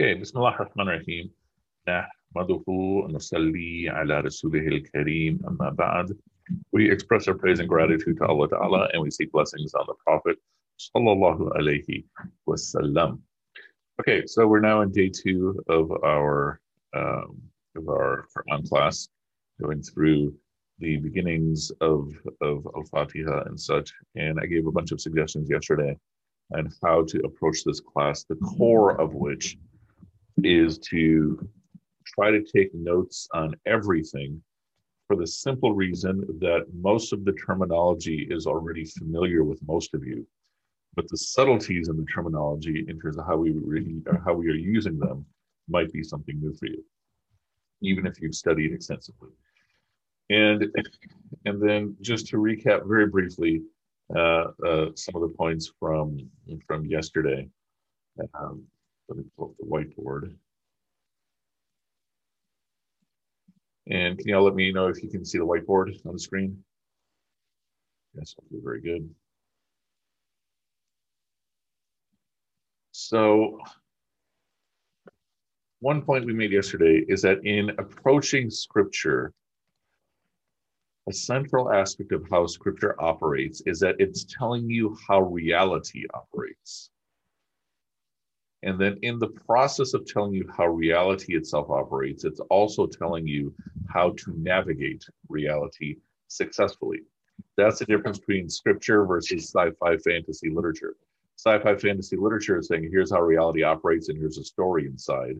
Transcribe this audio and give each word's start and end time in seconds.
Okay, 0.00 0.14
بسم 0.14 0.38
الله 0.38 0.54
الرحمن 0.54 0.88
الرحيم 0.88 1.30
نحمده 1.88 2.64
ونصلي 2.68 3.88
على 3.88 4.20
رسوله 4.20 4.66
الكريم 4.68 5.38
أما 5.48 5.70
بعد 5.70 6.16
We 6.72 6.90
express 6.90 7.28
our 7.28 7.34
praise 7.34 7.60
and 7.60 7.68
gratitude 7.68 8.16
to 8.16 8.24
Allah 8.24 8.48
Ta'ala 8.48 8.88
and 8.94 9.02
we 9.02 9.10
seek 9.10 9.30
blessings 9.30 9.74
on 9.74 9.84
the 9.86 9.94
Prophet 10.06 10.38
Sallallahu 10.80 11.52
Alaihi 11.58 12.04
Wasallam. 12.48 13.20
Okay, 14.00 14.24
so 14.24 14.46
we're 14.46 14.60
now 14.60 14.80
in 14.80 14.90
day 14.90 15.10
two 15.10 15.62
of 15.68 15.92
our 16.02 16.62
um, 16.94 17.36
of 17.76 17.86
our 17.90 18.24
Quran 18.34 18.66
class, 18.66 19.06
going 19.60 19.82
through 19.82 20.34
the 20.78 20.96
beginnings 20.96 21.70
of 21.82 22.14
of 22.40 22.66
Al-Fatiha 22.74 23.42
and 23.48 23.60
such. 23.60 23.92
And 24.16 24.40
I 24.40 24.46
gave 24.46 24.66
a 24.66 24.72
bunch 24.72 24.92
of 24.92 25.00
suggestions 25.02 25.50
yesterday 25.50 25.94
on 26.56 26.72
how 26.82 27.04
to 27.04 27.18
approach 27.28 27.64
this 27.64 27.80
class, 27.80 28.24
the 28.24 28.36
core 28.36 28.98
of 28.98 29.12
which 29.14 29.58
is 30.43 30.77
to 30.79 31.47
try 32.05 32.31
to 32.31 32.43
take 32.43 32.73
notes 32.73 33.27
on 33.33 33.55
everything 33.65 34.41
for 35.07 35.15
the 35.15 35.27
simple 35.27 35.73
reason 35.73 36.25
that 36.39 36.65
most 36.73 37.13
of 37.13 37.25
the 37.25 37.33
terminology 37.33 38.27
is 38.29 38.47
already 38.47 38.85
familiar 38.85 39.43
with 39.43 39.59
most 39.67 39.93
of 39.93 40.05
you 40.05 40.25
but 40.95 41.07
the 41.09 41.17
subtleties 41.17 41.89
in 41.89 41.97
the 41.97 42.05
terminology 42.05 42.85
in 42.87 42.99
terms 42.99 43.17
of 43.17 43.25
how 43.25 43.35
we 43.35 43.53
how 44.25 44.33
we 44.33 44.49
are 44.49 44.55
using 44.55 44.97
them 44.97 45.25
might 45.67 45.91
be 45.91 46.03
something 46.03 46.39
new 46.39 46.53
for 46.53 46.67
you 46.67 46.83
even 47.81 48.05
if 48.05 48.21
you've 48.21 48.35
studied 48.35 48.73
extensively. 48.73 49.29
And 50.29 50.65
and 51.45 51.61
then 51.61 51.95
just 52.01 52.27
to 52.27 52.37
recap 52.37 52.87
very 52.87 53.07
briefly 53.07 53.61
uh, 54.15 54.47
uh, 54.65 54.85
some 54.95 55.15
of 55.15 55.21
the 55.21 55.33
points 55.37 55.71
from 55.79 56.17
from 56.65 56.85
yesterday 56.85 57.47
um, 58.33 58.63
let 59.09 59.17
me 59.17 59.23
pull 59.37 59.49
up 59.49 59.57
the 59.59 59.65
whiteboard. 59.65 60.35
And 63.87 64.17
can 64.17 64.27
y'all 64.27 64.43
let 64.43 64.55
me 64.55 64.71
know 64.71 64.87
if 64.87 65.03
you 65.03 65.09
can 65.09 65.23
see 65.23 65.37
the 65.37 65.45
whiteboard 65.45 65.93
on 66.05 66.13
the 66.13 66.19
screen? 66.19 66.63
Yes, 68.15 68.35
I'll 68.39 68.57
okay, 68.57 68.63
very 68.63 68.81
good. 68.81 69.09
So 72.91 73.59
one 75.81 76.01
point 76.01 76.25
we 76.25 76.33
made 76.33 76.51
yesterday 76.51 77.03
is 77.07 77.21
that 77.21 77.45
in 77.45 77.69
approaching 77.77 78.49
scripture, 78.49 79.33
a 81.07 81.13
central 81.13 81.71
aspect 81.71 82.11
of 82.11 82.25
how 82.31 82.47
scripture 82.47 82.99
operates 82.99 83.61
is 83.67 83.79
that 83.81 83.95
it's 83.99 84.25
telling 84.25 84.67
you 84.67 84.97
how 85.07 85.21
reality 85.21 86.05
operates. 86.13 86.89
And 88.65 88.81
then 88.81 88.97
in 89.03 89.19
the 89.19 89.27
process 89.27 89.93
of 89.93 90.07
telling 90.07 90.33
you 90.33 90.49
how 90.57 90.65
reality 90.65 91.35
itself 91.35 91.69
operates, 91.69 92.25
it's 92.25 92.39
also 92.49 92.87
telling 92.87 93.27
you 93.27 93.53
how 93.87 94.09
to 94.17 94.33
navigate 94.37 95.05
reality 95.29 95.97
successfully. 96.27 97.01
That's 97.57 97.77
the 97.77 97.85
difference 97.85 98.17
between 98.17 98.49
scripture 98.49 99.05
versus 99.05 99.53
sci 99.53 99.69
fi 99.79 99.97
fantasy 99.97 100.49
literature. 100.49 100.95
Sci 101.37 101.59
fi 101.59 101.75
fantasy 101.75 102.17
literature 102.17 102.57
is 102.57 102.67
saying, 102.67 102.89
here's 102.91 103.11
how 103.11 103.21
reality 103.21 103.61
operates, 103.61 104.09
and 104.09 104.17
here's 104.17 104.39
a 104.39 104.43
story 104.43 104.87
inside. 104.87 105.39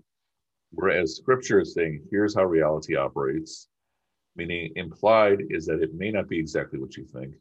Whereas 0.72 1.16
scripture 1.16 1.62
is 1.62 1.73
saying, 1.73 2.04
here's 2.12 2.36
how 2.36 2.45
reality 2.45 2.95
operates, 2.95 3.70
meaning 4.36 4.72
implied 4.76 5.39
is 5.50 5.66
that 5.66 5.82
it 5.82 5.95
may 5.95 6.12
not 6.12 6.30
be 6.30 6.38
exactly 6.38 6.78
what 6.78 6.95
you 6.95 7.06
think. 7.06 7.34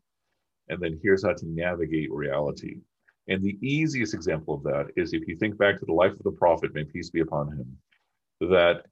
And 0.69 0.81
then 0.81 0.98
here's 1.03 1.25
how 1.25 1.35
to 1.35 1.47
navigate 1.47 2.11
reality. 2.11 2.79
And 3.28 3.42
the 3.42 3.58
easiest 3.67 4.14
example 4.14 4.55
of 4.55 4.62
that 4.64 4.86
is 4.97 5.12
if 5.12 5.27
you 5.27 5.36
think 5.36 5.56
back 5.56 5.78
to 5.78 5.86
the 5.86 5.92
life 5.92 6.12
of 6.12 6.22
the 6.22 6.33
prophet, 6.33 6.75
may 6.75 6.84
peace 6.84 7.11
be 7.11 7.20
upon 7.20 7.48
him, 7.48 7.78
that 8.41 8.83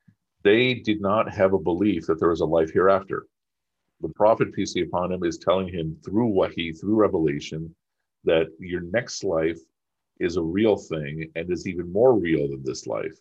they 0.42 0.74
did 0.74 1.00
not 1.00 1.32
have 1.32 1.52
a 1.52 1.58
belief 1.58 2.06
that 2.06 2.18
there 2.18 2.30
was 2.30 2.40
a 2.40 2.46
life 2.46 2.72
hereafter. 2.72 3.26
The 4.00 4.08
prophet, 4.08 4.52
peace 4.52 4.72
be 4.72 4.82
upon 4.82 5.12
him, 5.12 5.22
is 5.22 5.38
telling 5.38 5.68
him 5.68 5.96
through 6.04 6.28
wahi, 6.28 6.72
through 6.72 6.96
revelation, 6.96 7.74
that 8.24 8.46
your 8.58 8.80
next 8.80 9.22
life 9.22 9.60
is 10.18 10.36
a 10.36 10.42
real 10.42 10.76
thing 10.76 11.30
and 11.36 11.50
is 11.50 11.68
even 11.68 11.92
more 11.92 12.18
real 12.18 12.48
than 12.48 12.62
this 12.64 12.86
life. 12.86 13.16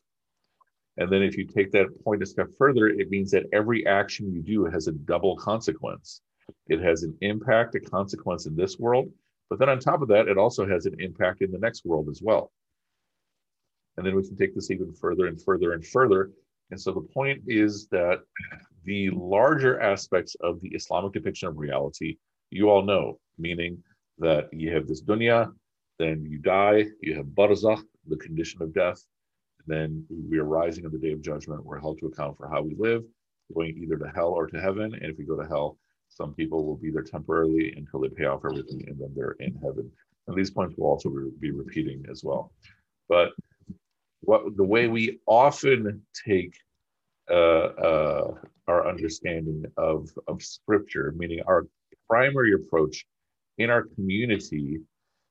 And 0.97 1.11
then 1.11 1.23
if 1.23 1.37
you 1.37 1.45
take 1.45 1.71
that 1.71 1.87
point 2.03 2.23
a 2.23 2.25
step 2.25 2.47
further, 2.57 2.87
it 2.87 3.09
means 3.09 3.31
that 3.31 3.47
every 3.53 3.85
action 3.85 4.31
you 4.31 4.41
do 4.41 4.65
has 4.65 4.87
a 4.87 4.91
double 4.91 5.35
consequence. 5.37 6.21
It 6.67 6.81
has 6.81 7.03
an 7.03 7.17
impact, 7.21 7.75
a 7.75 7.79
consequence 7.79 8.45
in 8.45 8.55
this 8.55 8.77
world, 8.77 9.09
but 9.51 9.59
then 9.59 9.67
on 9.67 9.79
top 9.79 10.01
of 10.01 10.07
that, 10.07 10.29
it 10.29 10.37
also 10.37 10.65
has 10.65 10.85
an 10.85 10.95
impact 10.99 11.41
in 11.41 11.51
the 11.51 11.59
next 11.59 11.83
world 11.83 12.07
as 12.09 12.21
well. 12.21 12.53
And 13.97 14.05
then 14.05 14.15
we 14.15 14.25
can 14.25 14.37
take 14.37 14.55
this 14.55 14.71
even 14.71 14.93
further 14.93 15.27
and 15.27 15.41
further 15.41 15.73
and 15.73 15.85
further. 15.85 16.31
And 16.69 16.79
so 16.79 16.93
the 16.93 17.01
point 17.01 17.41
is 17.47 17.87
that 17.87 18.19
the 18.85 19.09
larger 19.09 19.81
aspects 19.81 20.37
of 20.39 20.61
the 20.61 20.69
Islamic 20.69 21.11
depiction 21.11 21.49
of 21.49 21.57
reality, 21.57 22.15
you 22.49 22.69
all 22.69 22.81
know, 22.81 23.19
meaning 23.37 23.83
that 24.19 24.47
you 24.53 24.73
have 24.73 24.87
this 24.87 25.03
dunya, 25.03 25.51
then 25.99 26.25
you 26.25 26.37
die, 26.37 26.85
you 27.01 27.17
have 27.17 27.25
barzakh, 27.25 27.83
the 28.07 28.15
condition 28.15 28.61
of 28.61 28.73
death, 28.73 29.05
then 29.67 30.05
we 30.29 30.37
are 30.37 30.45
rising 30.45 30.85
on 30.85 30.93
the 30.93 30.97
day 30.97 31.11
of 31.11 31.21
judgment. 31.21 31.65
We're 31.65 31.77
held 31.77 31.99
to 31.99 32.05
account 32.05 32.37
for 32.37 32.47
how 32.47 32.61
we 32.61 32.73
live, 32.79 33.03
going 33.53 33.77
either 33.77 33.97
to 33.97 34.11
hell 34.15 34.29
or 34.29 34.47
to 34.47 34.61
heaven. 34.61 34.93
And 34.93 35.11
if 35.11 35.17
we 35.17 35.25
go 35.25 35.35
to 35.35 35.45
hell, 35.45 35.77
some 36.13 36.33
people 36.33 36.65
will 36.65 36.75
be 36.75 36.91
there 36.91 37.03
temporarily 37.03 37.73
until 37.77 38.01
they 38.01 38.09
pay 38.09 38.25
off 38.25 38.41
everything 38.45 38.83
and 38.87 38.99
then 38.99 39.11
they're 39.15 39.37
in 39.39 39.55
heaven. 39.55 39.89
And 40.27 40.37
these 40.37 40.51
points 40.51 40.75
will 40.77 40.87
also 40.87 41.09
be 41.39 41.51
repeating 41.51 42.05
as 42.11 42.23
well. 42.23 42.51
But 43.07 43.31
what 44.21 44.55
the 44.57 44.63
way 44.63 44.87
we 44.87 45.19
often 45.25 46.05
take 46.25 46.53
uh, 47.29 47.33
uh, 47.33 48.33
our 48.67 48.87
understanding 48.87 49.63
of, 49.77 50.09
of 50.27 50.43
scripture, 50.43 51.13
meaning 51.17 51.39
our 51.47 51.67
primary 52.09 52.53
approach 52.53 53.05
in 53.57 53.69
our 53.69 53.83
community 53.83 54.79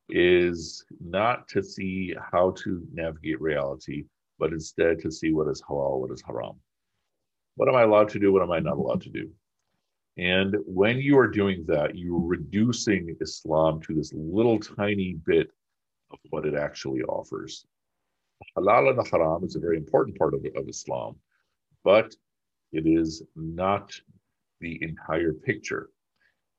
is 0.08 0.84
not 1.00 1.46
to 1.48 1.62
see 1.62 2.14
how 2.32 2.52
to 2.52 2.82
navigate 2.92 3.40
reality, 3.40 4.04
but 4.38 4.52
instead 4.52 4.98
to 5.00 5.10
see 5.10 5.32
what 5.32 5.48
is 5.48 5.62
halal, 5.62 6.00
what 6.00 6.10
is 6.10 6.22
haram. 6.26 6.56
What 7.56 7.68
am 7.68 7.76
I 7.76 7.82
allowed 7.82 8.08
to 8.10 8.18
do? 8.18 8.32
What 8.32 8.42
am 8.42 8.50
I 8.50 8.60
not 8.60 8.78
allowed 8.78 9.02
to 9.02 9.10
do? 9.10 9.30
And 10.16 10.56
when 10.66 10.98
you 10.98 11.18
are 11.18 11.28
doing 11.28 11.64
that, 11.68 11.96
you're 11.96 12.20
reducing 12.20 13.16
Islam 13.20 13.80
to 13.82 13.94
this 13.94 14.12
little 14.12 14.58
tiny 14.58 15.14
bit 15.24 15.50
of 16.10 16.18
what 16.30 16.46
it 16.46 16.54
actually 16.54 17.02
offers. 17.02 17.64
Halal 18.56 18.90
and 18.90 19.08
haram 19.08 19.44
is 19.44 19.56
a 19.56 19.60
very 19.60 19.76
important 19.76 20.18
part 20.18 20.34
of, 20.34 20.44
of 20.56 20.68
Islam, 20.68 21.16
but 21.84 22.14
it 22.72 22.86
is 22.86 23.22
not 23.36 23.92
the 24.60 24.78
entire 24.82 25.32
picture. 25.32 25.90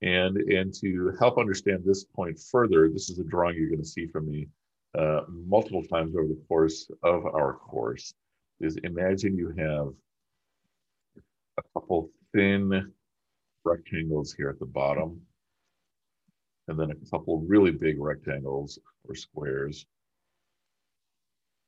And, 0.01 0.37
and 0.37 0.73
to 0.75 1.13
help 1.19 1.37
understand 1.37 1.83
this 1.83 2.03
point 2.03 2.39
further, 2.39 2.89
this 2.89 3.09
is 3.09 3.19
a 3.19 3.23
drawing 3.23 3.55
you're 3.55 3.69
going 3.69 3.83
to 3.83 3.87
see 3.87 4.07
from 4.07 4.27
me 4.27 4.47
uh, 4.97 5.21
multiple 5.29 5.83
times 5.83 6.15
over 6.15 6.27
the 6.27 6.41
course 6.47 6.89
of 7.03 7.25
our 7.25 7.53
course, 7.53 8.13
is 8.59 8.77
imagine 8.77 9.37
you 9.37 9.49
have 9.57 9.93
a 11.57 11.61
couple 11.73 12.09
thin 12.33 12.91
rectangles 13.63 14.33
here 14.33 14.49
at 14.49 14.59
the 14.59 14.65
bottom, 14.65 15.21
and 16.67 16.79
then 16.79 16.91
a 16.91 17.09
couple 17.09 17.39
really 17.41 17.71
big 17.71 17.99
rectangles 17.99 18.79
or 19.07 19.15
squares 19.15 19.85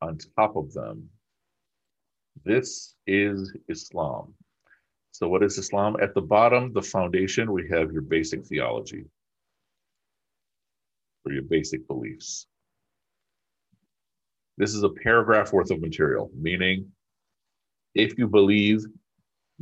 on 0.02 0.18
top 0.38 0.56
of 0.56 0.74
them. 0.74 1.10
This 2.44 2.96
is 3.08 3.56
Islam. 3.70 4.34
So, 5.12 5.28
what 5.30 5.44
is 5.44 5.58
Islam? 5.58 5.98
At 6.02 6.16
the 6.16 6.22
bottom, 6.22 6.74
the 6.74 6.82
foundation, 6.82 7.52
we 7.52 7.70
have 7.70 7.92
your 7.92 8.02
basic 8.02 8.46
theology 8.46 9.06
or 11.26 11.32
your 11.32 11.44
basic 11.44 11.88
beliefs. 11.88 12.48
This 14.58 14.74
is 14.74 14.84
a 14.84 14.90
paragraph 14.90 15.54
worth 15.54 15.72
of 15.72 15.82
material, 15.82 16.32
meaning 16.36 16.92
if 17.96 18.18
you 18.18 18.28
believe 18.28 18.84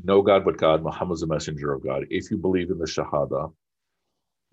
no 0.04 0.22
God 0.22 0.46
but 0.46 0.58
God, 0.58 0.84
Muhammad 0.84 1.16
is 1.16 1.24
a 1.24 1.28
messenger 1.28 1.74
of 1.74 1.84
God. 1.84 2.06
If 2.10 2.32
you 2.32 2.38
believe 2.38 2.72
in 2.72 2.78
the 2.78 2.86
Shahada, 2.86 3.54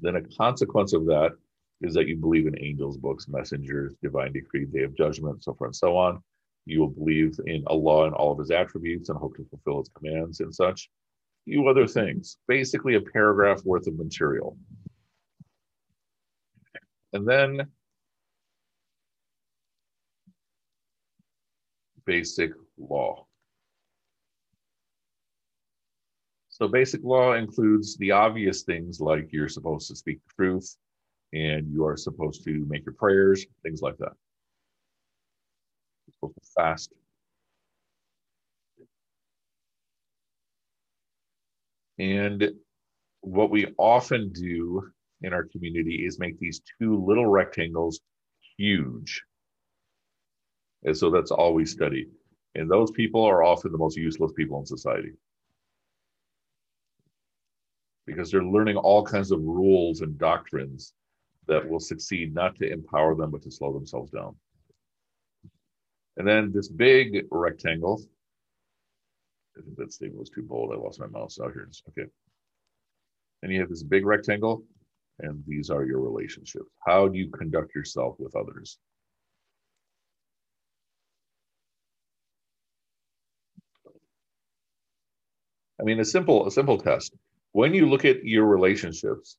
then 0.00 0.16
a 0.16 0.22
consequence 0.36 0.92
of 0.92 1.06
that 1.06 1.32
is 1.80 1.94
that 1.94 2.08
you 2.08 2.16
believe 2.16 2.46
in 2.46 2.62
angels, 2.62 2.96
books, 2.96 3.28
messengers, 3.28 3.94
divine 4.02 4.32
decree, 4.32 4.64
day 4.66 4.82
of 4.82 4.96
judgment, 4.96 5.44
so 5.44 5.54
forth 5.54 5.68
and 5.68 5.76
so 5.76 5.96
on. 5.96 6.22
You 6.66 6.80
will 6.80 6.88
believe 6.88 7.38
in 7.46 7.62
Allah 7.66 8.06
and 8.06 8.14
all 8.14 8.32
of 8.32 8.38
his 8.38 8.50
attributes 8.50 9.08
and 9.08 9.18
hope 9.18 9.36
to 9.36 9.44
fulfill 9.44 9.78
his 9.80 9.90
commands 9.96 10.40
and 10.40 10.54
such. 10.54 10.90
Few 11.44 11.66
other 11.66 11.86
things. 11.86 12.36
Basically, 12.46 12.96
a 12.96 13.00
paragraph 13.00 13.64
worth 13.64 13.86
of 13.86 13.96
material. 13.96 14.58
And 17.12 17.26
then 17.26 17.68
basic 22.04 22.52
law. 22.78 23.27
So 26.58 26.66
basic 26.66 27.04
law 27.04 27.34
includes 27.34 27.96
the 27.98 28.10
obvious 28.10 28.62
things 28.62 29.00
like 29.00 29.32
you're 29.32 29.48
supposed 29.48 29.86
to 29.88 29.96
speak 29.96 30.18
the 30.26 30.34
truth 30.34 30.76
and 31.32 31.72
you 31.72 31.84
are 31.86 31.96
supposed 31.96 32.42
to 32.44 32.66
make 32.68 32.84
your 32.84 32.94
prayers, 32.94 33.46
things 33.62 33.80
like 33.80 33.96
that. 33.98 34.12
You're 36.06 36.14
supposed 36.14 36.34
to 36.34 36.50
fast. 36.56 36.92
And 42.00 42.50
what 43.20 43.50
we 43.50 43.66
often 43.78 44.32
do 44.32 44.82
in 45.22 45.32
our 45.32 45.44
community 45.44 46.04
is 46.04 46.18
make 46.18 46.40
these 46.40 46.60
two 46.80 47.04
little 47.04 47.26
rectangles 47.26 48.00
huge. 48.56 49.22
And 50.82 50.96
so 50.96 51.10
that's 51.10 51.30
all 51.30 51.54
we 51.54 51.66
study. 51.66 52.08
And 52.56 52.68
those 52.68 52.90
people 52.90 53.24
are 53.24 53.44
often 53.44 53.70
the 53.70 53.78
most 53.78 53.96
useless 53.96 54.32
people 54.36 54.58
in 54.58 54.66
society 54.66 55.12
because 58.08 58.30
they're 58.30 58.42
learning 58.42 58.76
all 58.78 59.04
kinds 59.04 59.30
of 59.30 59.40
rules 59.42 60.00
and 60.00 60.16
doctrines 60.16 60.94
that 61.46 61.68
will 61.68 61.78
succeed 61.78 62.34
not 62.34 62.56
to 62.56 62.72
empower 62.72 63.14
them, 63.14 63.30
but 63.30 63.42
to 63.42 63.50
slow 63.50 63.70
themselves 63.70 64.10
down. 64.10 64.34
And 66.16 66.26
then 66.26 66.50
this 66.50 66.68
big 66.68 67.26
rectangle, 67.30 68.00
I 69.56 69.60
think 69.60 69.76
that 69.76 69.92
statement 69.92 70.20
was 70.20 70.30
too 70.30 70.42
bold. 70.42 70.72
I 70.72 70.76
lost 70.78 71.00
my 71.00 71.06
mouse. 71.06 71.38
out 71.38 71.52
here 71.52 71.68
okay. 71.90 72.08
And 73.42 73.52
you 73.52 73.60
have 73.60 73.68
this 73.68 73.82
big 73.82 74.06
rectangle, 74.06 74.64
and 75.18 75.44
these 75.46 75.68
are 75.68 75.84
your 75.84 76.00
relationships. 76.00 76.70
How 76.86 77.08
do 77.08 77.18
you 77.18 77.30
conduct 77.30 77.74
yourself 77.74 78.16
with 78.18 78.34
others? 78.34 78.78
I 85.78 85.84
mean, 85.84 86.00
a 86.00 86.04
simple, 86.04 86.46
a 86.46 86.50
simple 86.50 86.78
test. 86.78 87.14
When 87.58 87.74
you 87.74 87.90
look 87.90 88.04
at 88.04 88.24
your 88.24 88.46
relationships, 88.46 89.36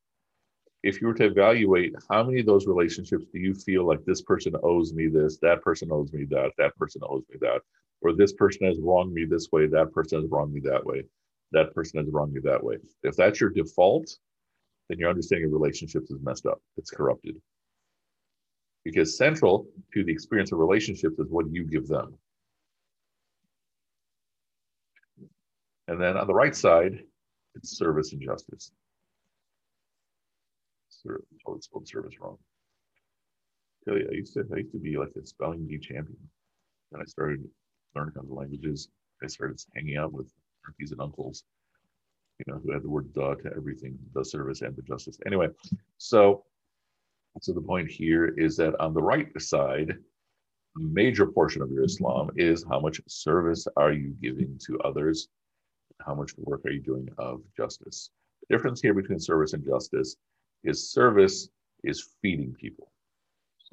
if 0.83 0.99
you 0.99 1.07
were 1.07 1.13
to 1.13 1.27
evaluate 1.27 1.93
how 2.09 2.21
many 2.21 2.41
of 2.41 2.47
those 2.47 2.67
relationships 2.67 3.25
do 3.31 3.39
you 3.39 3.53
feel 3.53 3.87
like 3.87 4.03
this 4.03 4.21
person 4.21 4.55
owes 4.61 4.93
me 4.93 5.07
this, 5.07 5.37
that 5.37 5.61
person 5.61 5.89
owes 5.89 6.11
me 6.11 6.25
that, 6.25 6.51
that 6.57 6.75
person 6.75 7.01
owes 7.07 7.23
me 7.29 7.37
that, 7.39 7.61
or 8.01 8.11
this 8.11 8.33
person 8.33 8.67
has 8.67 8.77
wronged 8.81 9.13
me 9.13 9.23
this 9.23 9.53
way, 9.53 9.67
that 9.67 9.93
person 9.93 10.19
has 10.19 10.29
wronged 10.29 10.51
me 10.51 10.59
that 10.65 10.85
way, 10.85 11.05
that 11.53 11.73
person 11.73 11.97
has 11.97 12.11
wronged 12.11 12.33
me 12.33 12.41
that 12.43 12.61
way. 12.61 12.75
If 13.03 13.15
that's 13.15 13.39
your 13.39 13.51
default, 13.51 14.13
then 14.89 14.99
your 14.99 15.09
understanding 15.09 15.45
of 15.45 15.53
relationships 15.53 16.11
is 16.11 16.19
messed 16.21 16.45
up. 16.45 16.61
It's 16.75 16.91
corrupted. 16.91 17.37
Because 18.83 19.15
central 19.17 19.65
to 19.93 20.03
the 20.03 20.11
experience 20.11 20.51
of 20.51 20.59
relationships 20.59 21.19
is 21.19 21.29
what 21.29 21.49
you 21.49 21.63
give 21.63 21.87
them. 21.87 22.17
And 25.87 26.01
then 26.01 26.17
on 26.17 26.27
the 26.27 26.33
right 26.33 26.53
side, 26.53 27.05
it's 27.55 27.77
service 27.77 28.13
and 28.13 28.21
justice. 28.21 28.71
Oh, 31.47 31.55
it's 31.55 31.65
spelled 31.65 31.87
service 31.87 32.15
wrong. 32.19 32.37
I 33.87 33.89
tell 33.89 33.99
you, 33.99 34.07
I 34.11 34.15
used 34.15 34.33
to 34.33 34.43
I 34.53 34.57
used 34.57 34.71
to 34.73 34.79
be 34.79 34.97
like 34.97 35.13
a 35.21 35.25
spelling 35.25 35.65
bee 35.65 35.79
champion. 35.79 36.17
And 36.91 37.01
I 37.01 37.05
started 37.05 37.47
learning 37.95 38.15
of 38.17 38.29
languages. 38.29 38.89
I 39.23 39.27
started 39.27 39.61
hanging 39.75 39.97
out 39.97 40.11
with 40.11 40.31
aunties 40.67 40.91
and 40.91 41.01
uncles, 41.01 41.43
you 42.39 42.51
know, 42.51 42.59
who 42.59 42.73
had 42.73 42.83
the 42.83 42.89
word 42.89 43.09
"the" 43.13 43.35
to 43.35 43.55
everything, 43.55 43.97
the 44.13 44.25
service 44.25 44.61
and 44.61 44.75
the 44.75 44.81
justice. 44.81 45.19
Anyway, 45.25 45.47
so 45.97 46.45
so 47.41 47.53
the 47.53 47.61
point 47.61 47.89
here 47.89 48.33
is 48.37 48.57
that 48.57 48.79
on 48.79 48.93
the 48.93 49.01
right 49.01 49.29
side, 49.41 49.95
major 50.75 51.25
portion 51.25 51.61
of 51.61 51.71
your 51.71 51.83
Islam 51.83 52.31
is 52.35 52.65
how 52.69 52.79
much 52.79 52.99
service 53.07 53.67
are 53.77 53.93
you 53.93 54.15
giving 54.21 54.57
to 54.65 54.79
others 54.81 55.29
how 56.05 56.15
much 56.15 56.31
work 56.37 56.65
are 56.65 56.71
you 56.71 56.81
doing 56.81 57.09
of 57.17 57.41
justice? 57.55 58.09
The 58.41 58.55
difference 58.55 58.81
here 58.81 58.93
between 58.93 59.19
service 59.19 59.53
and 59.53 59.65
justice 59.65 60.15
is 60.63 60.91
service 60.91 61.49
is 61.83 62.09
feeding 62.21 62.53
people. 62.53 62.91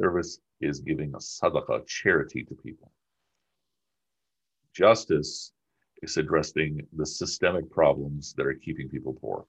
Service 0.00 0.40
is 0.60 0.80
giving 0.80 1.14
a 1.14 1.18
sadaqah, 1.18 1.86
charity 1.86 2.44
to 2.44 2.54
people. 2.54 2.92
Justice 4.74 5.52
is 6.02 6.16
addressing 6.16 6.86
the 6.96 7.06
systemic 7.06 7.70
problems 7.70 8.34
that 8.34 8.46
are 8.46 8.54
keeping 8.54 8.88
people 8.88 9.14
poor. 9.14 9.46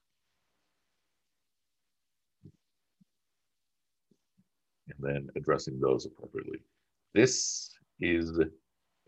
And 4.88 4.96
then 4.98 5.28
addressing 5.36 5.78
those 5.78 6.06
appropriately. 6.06 6.60
This 7.14 7.70
is 8.00 8.40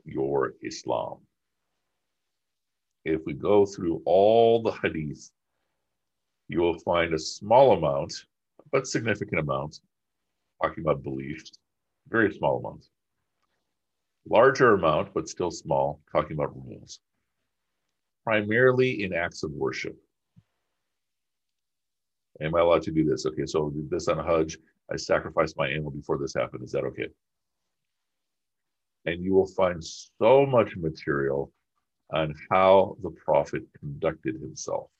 your 0.05 0.53
Islam 0.63 1.21
if 3.05 3.21
we 3.25 3.33
go 3.33 3.67
through 3.67 4.03
all 4.05 4.63
the 4.63 4.73
hadith, 4.83 5.31
you 6.49 6.61
will 6.61 6.79
find 6.81 7.15
a 7.15 7.19
small 7.19 7.73
amount, 7.73 8.13
but 8.73 8.87
significant 8.87 9.41
amount, 9.41 9.81
talking 10.63 10.85
about 10.85 11.03
beliefs, 11.03 11.53
very 12.09 12.33
small 12.33 12.59
amount. 12.59 12.87
Larger 14.29 14.75
amount, 14.75 15.15
but 15.15 15.29
still 15.29 15.51
small, 15.51 16.01
talking 16.13 16.33
about 16.33 16.55
rules. 16.55 17.01
Primarily 18.25 19.03
in 19.03 19.15
acts 19.15 19.43
of 19.43 19.53
worship. 19.53 19.97
Am 22.41 22.55
I 22.55 22.61
allowed 22.61 22.83
to 22.83 22.91
do 22.91 23.05
this? 23.05 23.27
Okay, 23.27 23.47
so 23.47 23.73
this 23.89 24.09
on 24.09 24.19
a 24.19 24.23
Hajj. 24.23 24.59
I 24.93 24.97
sacrificed 24.97 25.57
my 25.57 25.69
animal 25.69 25.91
before 25.91 26.19
this 26.19 26.35
happened. 26.35 26.65
Is 26.65 26.73
that 26.73 26.85
okay? 26.85 27.09
And 29.07 29.23
you 29.23 29.35
will 29.35 29.47
find 29.47 29.83
so 29.83 30.45
much 30.47 30.77
material 30.77 31.53
on 32.13 32.35
how 32.51 32.97
the 33.03 33.11
prophet 33.11 33.63
conducted 33.79 34.37
himself. 34.41 34.91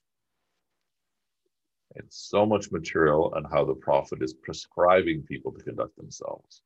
And 1.97 2.07
so 2.09 2.47
much 2.47 2.71
material 2.71 3.33
on 3.35 3.45
how 3.45 3.65
the 3.65 3.75
prophet 3.75 4.23
is 4.23 4.33
prescribing 4.33 5.23
people 5.23 5.53
to 5.53 5.63
conduct 5.63 5.97
themselves. 5.97 6.63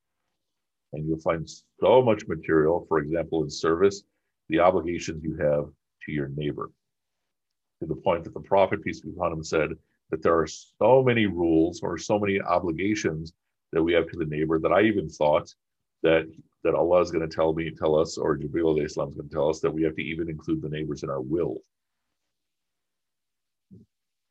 And 0.92 1.06
you'll 1.08 1.18
find 1.18 1.48
so 1.80 2.02
much 2.02 2.26
material, 2.28 2.84
for 2.88 2.98
example, 2.98 3.42
in 3.42 3.50
service, 3.50 4.04
the 4.48 4.60
obligations 4.60 5.24
you 5.24 5.36
have 5.36 5.66
to 6.04 6.12
your 6.12 6.28
neighbor. 6.28 6.70
To 7.80 7.86
the 7.86 7.96
point 7.96 8.24
that 8.24 8.34
the 8.34 8.40
prophet, 8.40 8.84
peace 8.84 9.00
be 9.00 9.10
upon 9.10 9.32
him, 9.32 9.42
said 9.42 9.70
that 10.10 10.22
there 10.22 10.38
are 10.38 10.46
so 10.46 11.02
many 11.02 11.26
rules 11.26 11.80
or 11.82 11.98
so 11.98 12.18
many 12.18 12.40
obligations 12.40 13.32
that 13.72 13.82
we 13.82 13.94
have 13.94 14.08
to 14.08 14.18
the 14.18 14.26
neighbor 14.26 14.58
that 14.60 14.72
I 14.72 14.82
even 14.82 15.08
thought 15.08 15.52
that 16.04 16.30
that 16.62 16.74
Allah 16.74 17.00
is 17.00 17.10
going 17.10 17.28
to 17.28 17.34
tell 17.34 17.52
me, 17.52 17.70
tell 17.70 17.98
us, 17.98 18.16
or 18.16 18.38
Jibril 18.38 18.82
Islam 18.82 19.08
is 19.10 19.14
going 19.14 19.28
to 19.28 19.34
tell 19.34 19.50
us 19.50 19.60
that 19.60 19.70
we 19.70 19.82
have 19.82 19.96
to 19.96 20.02
even 20.02 20.30
include 20.30 20.62
the 20.62 20.68
neighbors 20.68 21.02
in 21.02 21.10
our 21.10 21.20
will. 21.20 21.58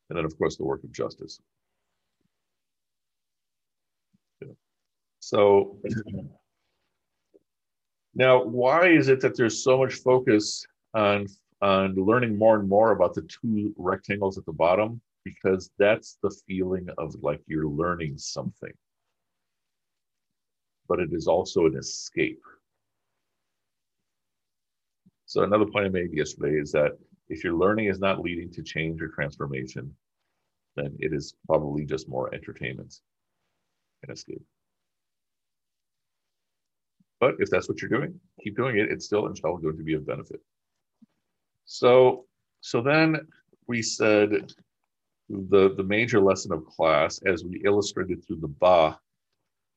And 0.10 0.18
then, 0.18 0.26
of 0.26 0.38
course, 0.38 0.58
the 0.58 0.64
work 0.64 0.84
of 0.84 0.92
justice. 0.92 1.40
So 5.20 5.78
now, 8.14 8.44
why 8.44 8.90
is 8.90 9.10
it 9.10 9.22
that 9.22 9.38
there's 9.38 9.64
so 9.64 9.78
much 9.78 9.96
focus 9.96 10.66
on 10.94 11.28
on 11.62 11.96
learning 11.96 12.38
more 12.38 12.60
and 12.60 12.68
more 12.68 12.92
about 12.92 13.14
the 13.14 13.22
two 13.22 13.74
rectangles 13.78 14.38
at 14.38 14.46
the 14.46 14.52
bottom? 14.52 15.02
Because 15.24 15.72
that's 15.80 16.18
the 16.22 16.36
feeling 16.46 16.88
of 16.98 17.16
like 17.22 17.42
you're 17.48 17.68
learning 17.68 18.18
something 18.18 18.74
but 20.88 21.00
it 21.00 21.10
is 21.12 21.28
also 21.28 21.66
an 21.66 21.78
escape. 21.78 22.42
So 25.26 25.44
another 25.44 25.66
point 25.66 25.86
I 25.86 25.90
made 25.90 26.14
yesterday 26.14 26.60
is 26.60 26.72
that 26.74 26.92
if 27.30 27.44
your 27.44 27.54
learning 27.54 27.88
is 27.88 28.00
not 28.00 28.22
leading 28.22 28.52
to 28.52 28.62
change 28.62 29.02
or 29.02 29.08
transformation, 29.08 29.96
then 30.76 30.96
it 31.00 31.14
is 31.14 31.34
probably 31.48 31.86
just 31.86 32.10
more 32.10 32.34
entertainment 32.34 33.00
and 34.04 34.12
escape. 34.12 34.44
But 37.20 37.36
if 37.40 37.50
that's 37.50 37.70
what 37.70 37.82
you're 37.82 37.90
doing, 37.90 38.20
keep 38.44 38.58
doing 38.58 38.78
it. 38.78 38.92
It's 38.92 39.06
still, 39.06 39.28
inshallah, 39.28 39.62
going 39.62 39.78
to 39.78 39.84
be 39.84 39.94
of 39.94 40.06
benefit. 40.06 40.42
So, 41.66 42.26
so 42.60 42.82
then 42.82 43.28
we 43.68 43.82
said 43.82 44.52
the, 45.30 45.74
the 45.76 45.84
major 45.84 46.20
lesson 46.20 46.52
of 46.52 46.66
class, 46.66 47.22
as 47.26 47.44
we 47.44 47.62
illustrated 47.64 48.26
through 48.28 48.42
the 48.42 48.50
Ba 48.50 49.00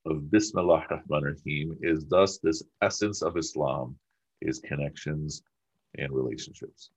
of 0.09 0.31
Bismillah 0.31 0.85
Rahman 0.89 1.23
Rahim 1.23 1.77
is 1.81 2.05
thus 2.05 2.39
this 2.39 2.63
essence 2.81 3.21
of 3.21 3.37
Islam 3.37 3.97
is 4.41 4.59
connections 4.59 5.43
and 5.97 6.11
relationships. 6.11 6.91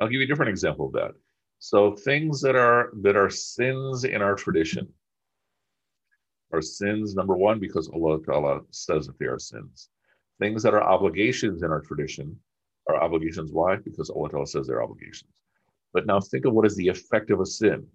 I'll 0.00 0.08
give 0.08 0.20
you 0.20 0.24
a 0.24 0.28
different 0.28 0.50
example 0.50 0.86
of 0.86 0.92
that. 0.92 1.12
So 1.58 1.96
things 1.96 2.40
that 2.42 2.54
are 2.54 2.90
that 3.02 3.16
are 3.16 3.30
sins 3.30 4.04
in 4.04 4.22
our 4.22 4.36
tradition 4.36 4.88
are 6.52 6.62
sins, 6.62 7.14
number 7.14 7.36
one, 7.36 7.58
because 7.58 7.88
Allah 7.88 8.22
Ta'ala 8.24 8.60
says 8.70 9.06
that 9.06 9.18
they 9.18 9.26
are 9.26 9.40
sins. 9.40 9.88
Things 10.38 10.62
that 10.62 10.72
are 10.72 10.82
obligations 10.82 11.62
in 11.62 11.70
our 11.70 11.80
tradition 11.80 12.36
are 12.88 13.02
obligations. 13.02 13.52
Why? 13.52 13.76
Because 13.76 14.08
Allah 14.08 14.30
Ta'ala 14.30 14.46
says 14.46 14.68
they're 14.68 14.82
obligations. 14.82 15.32
But 15.92 16.06
now 16.06 16.20
think 16.20 16.44
of 16.44 16.52
what 16.52 16.66
is 16.66 16.76
the 16.76 16.88
effect 16.88 17.30
of 17.30 17.40
a 17.40 17.46
sin. 17.46 17.86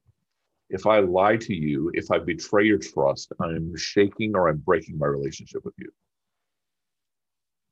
If 0.70 0.88
I 0.88 1.00
lie 1.00 1.38
to 1.38 1.54
you, 1.54 1.92
if 1.94 2.10
I 2.12 2.20
betray 2.20 2.66
your 2.66 2.80
trust, 2.80 3.32
I'm 3.40 3.76
shaking 3.78 4.36
or 4.36 4.50
I'm 4.50 4.58
breaking 4.58 4.98
my 4.98 5.08
relationship 5.08 5.64
with 5.64 5.76
you. 5.78 5.92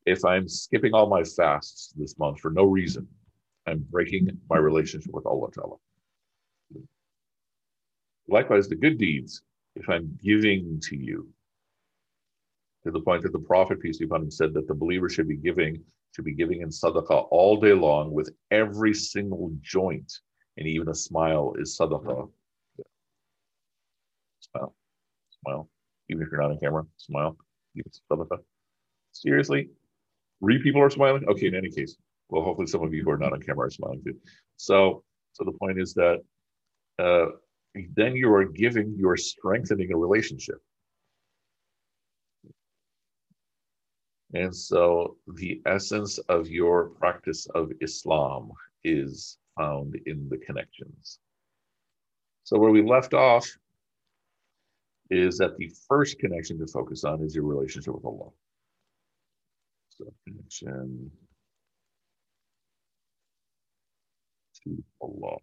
If 0.06 0.24
I'm 0.24 0.48
skipping 0.48 0.94
all 0.94 1.08
my 1.08 1.24
fasts 1.24 1.92
this 1.96 2.18
month 2.18 2.40
for 2.40 2.50
no 2.50 2.64
reason, 2.64 3.08
I'm 3.66 3.84
breaking 3.90 4.28
my 4.48 4.58
relationship 4.58 5.12
with 5.12 5.26
Allah 5.26 5.50
Ta'ala. 5.52 5.76
Likewise, 8.28 8.68
the 8.68 8.76
good 8.76 8.98
deeds, 8.98 9.42
if 9.74 9.88
I'm 9.88 10.18
giving 10.22 10.80
to 10.84 10.96
you, 10.96 11.28
to 12.84 12.90
the 12.90 13.00
point 13.00 13.22
that 13.22 13.32
the 13.32 13.38
Prophet, 13.38 13.80
peace 13.80 13.98
be 13.98 14.04
upon 14.04 14.22
him, 14.22 14.30
said 14.30 14.54
that 14.54 14.66
the 14.66 14.74
believer 14.74 15.08
should 15.08 15.28
be 15.28 15.36
giving, 15.36 15.82
should 16.12 16.24
be 16.24 16.34
giving 16.34 16.60
in 16.60 16.68
sadaqah 16.68 17.28
all 17.30 17.56
day 17.56 17.72
long 17.72 18.12
with 18.12 18.30
every 18.50 18.94
single 18.94 19.50
joint, 19.60 20.12
and 20.56 20.66
even 20.66 20.88
a 20.88 20.94
smile 20.94 21.54
is 21.58 21.76
sadaqah. 21.78 22.30
Smile, 24.40 24.74
smile. 25.42 25.70
Even 26.10 26.22
if 26.22 26.28
you're 26.30 26.42
not 26.42 26.50
on 26.50 26.58
camera, 26.58 26.84
smile. 26.98 27.36
Sadaqah. 28.10 28.38
Seriously, 29.12 29.70
three 30.40 30.62
people 30.62 30.82
are 30.82 30.90
smiling. 30.90 31.24
Okay, 31.28 31.46
in 31.46 31.54
any 31.54 31.70
case, 31.70 31.96
well, 32.28 32.42
hopefully 32.42 32.66
some 32.66 32.82
of 32.82 32.92
you 32.92 33.02
who 33.02 33.10
are 33.10 33.18
not 33.18 33.32
on 33.32 33.40
camera 33.40 33.66
are 33.66 33.70
smiling 33.70 34.02
too. 34.04 34.16
So, 34.56 35.02
so 35.32 35.44
the 35.44 35.52
point 35.52 35.80
is 35.80 35.94
that 35.94 36.18
uh, 36.98 37.26
then 37.94 38.14
you 38.14 38.32
are 38.34 38.44
giving, 38.44 38.94
you 38.98 39.08
are 39.08 39.16
strengthening 39.16 39.92
a 39.92 39.96
relationship. 39.96 40.56
And 44.34 44.54
so 44.54 45.16
the 45.34 45.60
essence 45.66 46.18
of 46.28 46.48
your 46.48 46.90
practice 46.90 47.46
of 47.54 47.70
Islam 47.80 48.50
is 48.84 49.38
found 49.58 49.94
in 50.06 50.28
the 50.30 50.38
connections. 50.38 51.18
So 52.44 52.58
where 52.58 52.70
we 52.70 52.82
left 52.82 53.12
off 53.14 53.46
is 55.10 55.36
that 55.38 55.56
the 55.58 55.70
first 55.86 56.18
connection 56.18 56.58
to 56.58 56.66
focus 56.66 57.04
on 57.04 57.22
is 57.22 57.34
your 57.34 57.44
relationship 57.44 57.94
with 57.94 58.04
Allah. 58.04 58.30
So 59.90 60.06
connection 60.26 61.10
to 64.64 64.84
Allah. 65.02 65.36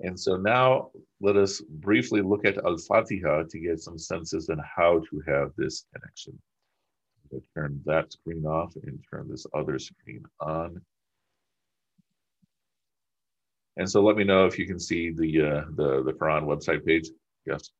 And 0.00 0.18
so 0.18 0.36
now 0.36 0.90
let 1.20 1.36
us 1.36 1.60
briefly 1.60 2.20
look 2.20 2.44
at 2.44 2.64
Al 2.64 2.76
Fatiha 2.76 3.44
to 3.48 3.58
get 3.58 3.80
some 3.80 3.98
senses 3.98 4.48
on 4.50 4.60
how 4.76 5.00
to 5.10 5.22
have 5.26 5.52
this 5.56 5.86
connection. 5.94 6.38
I 7.34 7.38
turn 7.54 7.80
that 7.84 8.12
screen 8.12 8.44
off 8.46 8.74
and 8.82 8.98
turn 9.10 9.28
this 9.28 9.46
other 9.54 9.78
screen 9.78 10.24
on. 10.40 10.80
And 13.76 13.88
so 13.88 14.02
let 14.02 14.16
me 14.16 14.24
know 14.24 14.46
if 14.46 14.58
you 14.58 14.66
can 14.66 14.80
see 14.80 15.10
the 15.10 15.40
uh, 15.40 15.64
the 15.76 16.02
the 16.02 16.12
Quran 16.12 16.44
website 16.44 16.84
page. 16.84 17.08
Yes. 17.46 17.70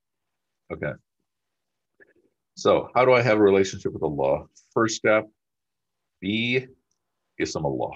Okay. 0.72 0.92
So 2.54 2.88
how 2.94 3.04
do 3.04 3.12
I 3.12 3.22
have 3.22 3.38
a 3.38 3.42
relationship 3.42 3.92
with 3.92 4.02
Allah? 4.02 4.44
First 4.72 4.96
step, 4.96 5.28
be 6.20 6.66
Ismallah. 7.40 7.94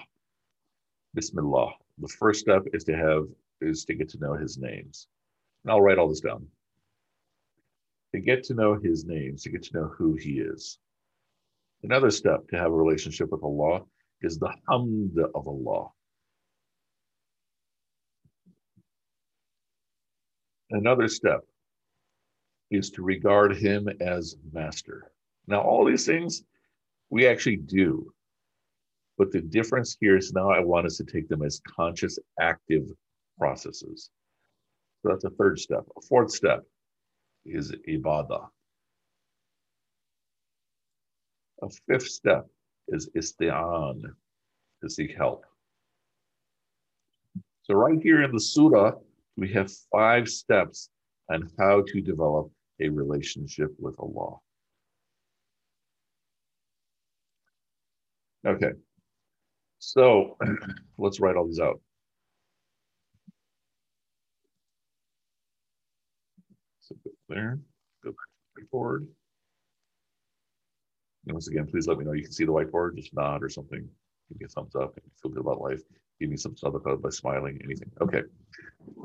Bismillah. 1.15 1.73
The 1.99 2.09
first 2.09 2.41
step 2.41 2.63
is 2.73 2.85
to 2.85 2.97
have 2.97 3.27
is 3.61 3.85
to 3.85 3.95
get 3.95 4.09
to 4.11 4.19
know 4.19 4.35
his 4.35 4.59
names. 4.59 5.07
And 5.65 5.73
I'll 5.73 5.81
write 5.81 5.99
all 5.99 6.09
this 6.09 6.21
down. 6.21 6.47
To 8.15 8.21
get 8.21 8.43
to 8.45 8.55
know 8.55 8.79
his 8.79 9.05
names, 9.05 9.43
to 9.43 9.51
get 9.51 9.63
to 9.65 9.75
know 9.75 9.87
who 9.87 10.15
he 10.15 10.41
is. 10.41 10.79
Another 11.83 12.11
step 12.11 12.47
to 12.49 12.57
have 12.57 12.71
a 12.71 12.77
relationship 12.77 13.31
with 13.31 13.43
Allah 13.43 13.81
is 14.21 14.39
the 14.39 14.53
hamd 14.71 15.19
of 15.35 15.49
Allah. 15.49 15.89
Another 20.71 21.09
step 21.09 21.41
is 22.71 22.91
to 22.91 23.03
regard 23.03 23.57
him 23.57 23.89
as 24.01 24.37
master. 24.53 25.13
Now, 25.47 25.61
all 25.61 25.85
these 25.85 26.07
things 26.07 26.45
we 27.11 27.27
actually 27.27 27.57
do, 27.57 28.13
but 29.19 29.33
the 29.33 29.43
difference 29.43 29.97
here 30.01 30.17
is 30.17 30.33
now 30.33 30.51
I 30.51 30.61
want 30.61 30.87
us 30.87 30.97
to 30.97 31.05
take 31.05 31.29
them 31.29 31.43
as 31.43 31.61
conscious, 31.67 32.19
active 32.41 32.85
processes. 33.39 34.09
So 35.03 35.11
that's 35.11 35.25
a 35.25 35.31
third 35.31 35.59
step. 35.59 35.85
A 35.97 36.01
fourth 36.01 36.31
step 36.31 36.63
is 37.45 37.73
ibadah. 37.89 38.49
A 41.63 41.69
fifth 41.89 42.09
step 42.09 42.47
is 42.89 43.09
isti'an, 43.17 44.03
to 44.83 44.89
seek 44.91 45.17
help. 45.17 45.45
So 47.63 47.75
right 47.75 47.99
here 48.03 48.23
in 48.23 48.33
the 48.33 48.41
surah, 48.41 48.93
we 49.37 49.53
have 49.53 49.71
five 49.93 50.29
steps 50.29 50.91
on 51.31 51.49
how 51.59 51.83
to 51.87 52.01
develop 52.01 52.51
a 52.81 52.89
relationship 52.89 53.71
with 53.79 53.95
Allah. 53.99 54.39
Okay, 58.45 58.73
so 59.79 60.37
let's 60.99 61.21
write 61.21 61.37
all 61.37 61.47
these 61.47 61.61
out. 61.61 61.81
there. 67.29 67.59
Go 68.05 68.11
back 68.11 68.65
whiteboard. 68.73 69.07
Once 71.27 71.49
again, 71.49 71.67
please 71.67 71.87
let 71.87 71.99
me 71.99 72.05
know 72.05 72.13
you 72.13 72.23
can 72.23 72.33
see 72.33 72.45
the 72.45 72.53
whiteboard. 72.53 72.97
Just 72.97 73.15
nod 73.15 73.43
or 73.43 73.49
something. 73.49 73.89
Give 74.29 74.41
me 74.41 74.47
a 74.47 74.49
thumbs 74.49 74.75
up 74.75 74.97
and 74.97 75.05
feel 75.21 75.31
good 75.31 75.41
about 75.41 75.61
life. 75.61 75.81
Give 76.21 76.31
me 76.31 76.37
some 76.37 76.55
sadaqah 76.55 77.01
by 77.01 77.11
smiling, 77.11 77.61
anything. 77.65 77.91
Okay. 78.01 78.23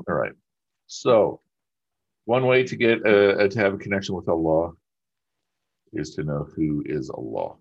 All 0.08 0.14
right. 0.14 0.32
So 0.86 1.40
one 2.24 2.46
way 2.46 2.64
to 2.64 2.76
get 2.76 3.06
uh, 3.06 3.48
to 3.48 3.58
have 3.58 3.74
a 3.74 3.78
connection 3.78 4.14
with 4.14 4.28
Allah 4.28 4.72
is 5.92 6.14
to 6.14 6.22
know 6.22 6.48
who 6.54 6.82
is 6.86 7.10
Allah, 7.10 7.54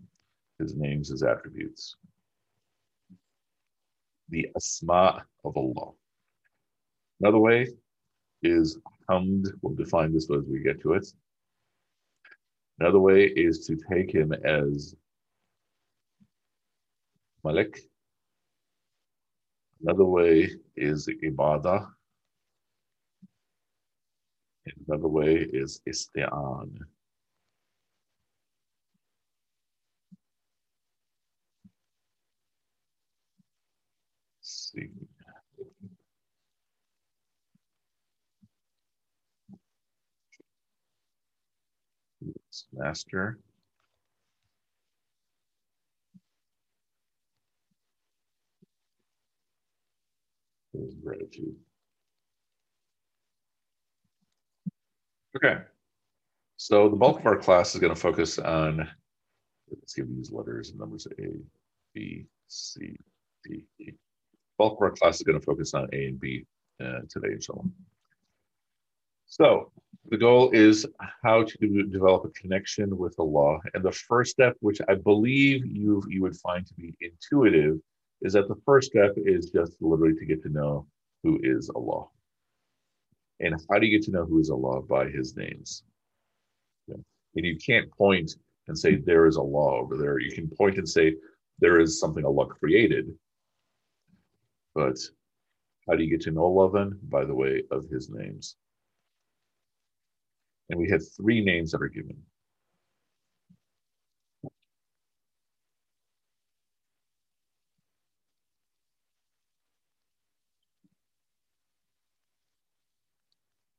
His 0.59 0.75
names, 0.75 1.09
His 1.09 1.23
attributes. 1.23 1.95
The 4.29 4.49
asma 4.55 5.25
of 5.45 5.55
Allah. 5.55 5.91
Another 7.21 7.39
way 7.39 7.67
is 8.43 8.77
hamd. 9.09 9.47
We'll 9.61 9.75
define 9.75 10.13
this 10.13 10.29
as 10.29 10.43
we 10.49 10.59
get 10.59 10.81
to 10.81 10.93
it. 10.93 11.07
Another 12.79 12.99
way 12.99 13.25
is 13.25 13.65
to 13.67 13.77
take 13.91 14.11
him 14.13 14.33
as 14.33 14.95
Malik. 17.43 17.79
Another 19.81 20.05
way 20.05 20.49
is 20.75 21.07
ibadah. 21.07 21.87
Another 24.87 25.07
way 25.07 25.35
is 25.35 25.81
isti'an. 25.87 26.77
see. 34.41 34.89
Master. 42.77 43.39
gratitude. 51.03 51.55
Okay, 55.35 55.57
so 56.57 56.89
the 56.89 56.95
bulk 56.95 57.19
of 57.19 57.25
our 57.25 57.37
class 57.37 57.75
is 57.75 57.81
going 57.81 57.93
to 57.93 57.99
focus 57.99 58.39
on, 58.39 58.87
let's 59.69 59.93
give 59.93 60.07
these 60.15 60.31
letters 60.31 60.69
and 60.69 60.79
numbers 60.79 61.07
A, 61.19 61.27
B, 61.93 62.25
C, 62.47 62.95
D, 63.43 63.65
E. 63.79 63.91
Bulk 64.57 64.73
of 64.73 64.81
our 64.81 64.91
class 64.91 65.17
is 65.17 65.23
going 65.23 65.39
to 65.39 65.45
focus 65.45 65.73
on 65.73 65.87
A 65.93 66.07
and 66.07 66.19
B 66.19 66.45
uh, 66.81 67.01
today, 67.09 67.33
inshallah. 67.33 67.63
So 67.63 67.86
the 70.09 70.17
goal 70.17 70.51
is 70.51 70.85
how 71.23 71.43
to 71.43 71.83
develop 71.83 72.25
a 72.25 72.29
connection 72.29 72.97
with 72.97 73.15
Allah. 73.19 73.59
And 73.73 73.83
the 73.83 73.91
first 73.91 74.31
step, 74.31 74.55
which 74.61 74.79
I 74.87 74.95
believe 74.95 75.65
you 75.65 76.01
you 76.07 76.21
would 76.21 76.37
find 76.37 76.65
to 76.65 76.73
be 76.75 76.95
intuitive, 77.01 77.79
is 78.21 78.33
that 78.33 78.47
the 78.47 78.59
first 78.65 78.89
step 78.89 79.13
is 79.17 79.51
just 79.51 79.73
literally 79.81 80.15
to 80.15 80.25
get 80.25 80.41
to 80.43 80.49
know 80.49 80.87
who 81.23 81.39
is 81.43 81.69
Allah. 81.69 82.07
And 83.39 83.55
how 83.69 83.79
do 83.79 83.85
you 83.85 83.97
get 83.97 84.05
to 84.05 84.11
know 84.11 84.25
who 84.25 84.39
is 84.39 84.49
Allah? 84.49 84.81
By 84.81 85.09
his 85.09 85.35
names. 85.35 85.83
And 86.87 87.45
you 87.45 87.57
can't 87.57 87.91
point 87.91 88.35
and 88.67 88.77
say 88.77 88.95
there 88.95 89.27
is 89.27 89.37
Allah 89.37 89.81
over 89.81 89.97
there. 89.97 90.19
You 90.19 90.31
can 90.31 90.49
point 90.49 90.77
and 90.77 90.89
say 90.89 91.15
there 91.59 91.79
is 91.79 91.99
something 91.99 92.25
Allah 92.25 92.47
created. 92.47 93.13
But 94.73 94.97
how 95.87 95.95
do 95.95 96.03
you 96.03 96.09
get 96.09 96.21
to 96.21 96.31
know 96.31 96.45
Allah 96.45 96.71
then? 96.71 96.99
By 97.03 97.25
the 97.25 97.35
way 97.35 97.63
of 97.71 97.87
his 97.89 98.09
names. 98.09 98.55
And 100.69 100.79
we 100.79 100.89
had 100.89 101.01
three 101.15 101.43
names 101.43 101.71
that 101.71 101.81
are 101.81 101.87
given. 101.87 102.17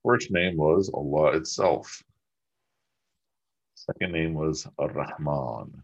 First 0.04 0.30
name 0.30 0.56
was 0.56 0.90
Allah 0.94 1.36
itself. 1.36 2.02
Second 3.74 4.12
name 4.12 4.32
was 4.32 4.66
Ar-Rahman. 4.78 5.82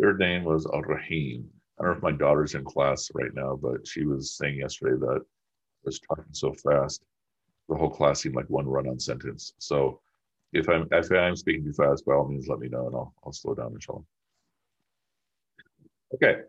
Third 0.00 0.18
name 0.18 0.42
was 0.42 0.66
Ar-Rahim. 0.66 1.48
I 1.78 1.84
don't 1.84 1.92
know 1.92 1.96
if 1.96 2.02
my 2.02 2.12
daughter's 2.12 2.54
in 2.54 2.64
class 2.64 3.10
right 3.14 3.34
now, 3.34 3.58
but 3.60 3.86
she 3.86 4.04
was 4.04 4.36
saying 4.36 4.58
yesterday 4.58 4.98
that 5.00 5.20
I 5.20 5.84
was 5.84 6.00
talking 6.00 6.24
so 6.32 6.52
fast 6.52 7.04
the 7.68 7.76
whole 7.76 7.90
class 7.90 8.20
seemed 8.20 8.34
like 8.34 8.48
one 8.48 8.66
run-on 8.66 8.98
sentence. 8.98 9.54
So 9.58 10.00
if 10.52 10.68
I'm 10.68 10.86
if 10.92 11.10
I'm 11.10 11.36
speaking 11.36 11.64
too 11.64 11.72
fast, 11.72 12.04
by 12.04 12.14
all 12.14 12.28
means, 12.28 12.48
let 12.48 12.58
me 12.58 12.68
know 12.68 12.86
and 12.86 12.94
I'll 12.94 13.14
I'll 13.24 13.32
slow 13.32 13.54
down, 13.54 13.72
inshallah. 13.74 14.04
Okay, 16.14 16.42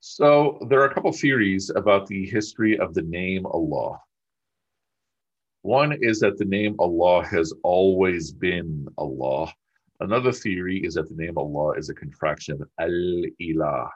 so 0.00 0.58
there 0.68 0.80
are 0.80 0.86
a 0.86 0.94
couple 0.94 1.12
theories 1.12 1.70
about 1.70 2.06
the 2.06 2.26
history 2.26 2.78
of 2.78 2.94
the 2.94 3.02
name 3.02 3.46
Allah. 3.46 4.00
One 5.62 5.92
is 6.00 6.20
that 6.20 6.38
the 6.38 6.46
name 6.46 6.74
Allah 6.78 7.24
has 7.26 7.52
always 7.62 8.32
been 8.32 8.88
Allah. 8.96 9.52
Another 9.98 10.32
theory 10.32 10.78
is 10.78 10.94
that 10.94 11.10
the 11.10 11.22
name 11.22 11.36
Allah 11.36 11.72
is 11.72 11.90
a 11.90 11.94
contraction 11.94 12.62
of 12.62 12.68
Al-Ilah. 12.78 13.90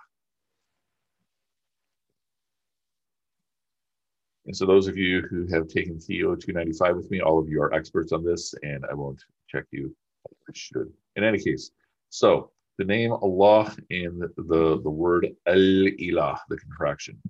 And 4.46 4.56
so 4.56 4.66
those 4.66 4.88
of 4.88 4.96
you 4.96 5.22
who 5.22 5.46
have 5.46 5.68
taken 5.68 5.98
TO 5.98 6.36
295 6.36 6.96
with 6.96 7.10
me, 7.10 7.20
all 7.20 7.38
of 7.38 7.48
you 7.48 7.62
are 7.62 7.72
experts 7.72 8.12
on 8.12 8.24
this, 8.24 8.54
and 8.62 8.84
I 8.90 8.94
won't 8.94 9.22
check 9.48 9.64
you. 9.70 9.94
I 10.28 10.52
should. 10.52 10.92
In 11.16 11.24
any 11.24 11.38
case, 11.38 11.70
so 12.10 12.50
the 12.78 12.84
name 12.84 13.12
Allah 13.12 13.74
and 13.90 14.20
the, 14.20 14.80
the 14.82 14.90
word 14.90 15.28
Al-Ilah, 15.46 16.38
the 16.48 16.56
contraction. 16.56 17.20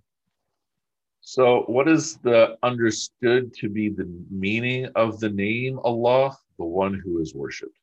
So, 1.21 1.63
what 1.67 1.89
is 1.89 2.19
the 2.19 2.59
understood 2.63 3.55
to 3.55 3.69
be 3.69 3.89
the 3.89 4.09
meaning 4.31 4.87
of 4.95 5.21
the 5.21 5.31
name 5.31 5.79
Allah, 5.79 6.37
the 6.59 6.65
one 6.65 6.95
who 6.95 7.21
is 7.21 7.35
worshipped? 7.35 7.79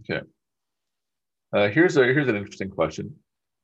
Okay. 0.00 0.20
Uh, 1.52 1.68
here's 1.68 1.96
a 1.96 2.04
here's 2.04 2.28
an 2.28 2.36
interesting 2.36 2.70
question. 2.70 3.14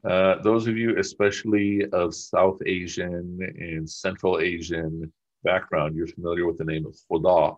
Uh, 0.05 0.37
those 0.43 0.66
of 0.66 0.76
you, 0.76 0.99
especially 0.99 1.85
of 1.93 2.14
South 2.14 2.59
Asian 2.66 3.38
and 3.59 3.88
Central 3.88 4.38
Asian 4.38 5.12
background, 5.43 5.97
you're 5.97 6.07
familiar 6.07 6.47
with 6.47 6.59
the 6.59 6.64
name 6.64 6.87
of 6.87 6.97
Khuda. 7.11 7.57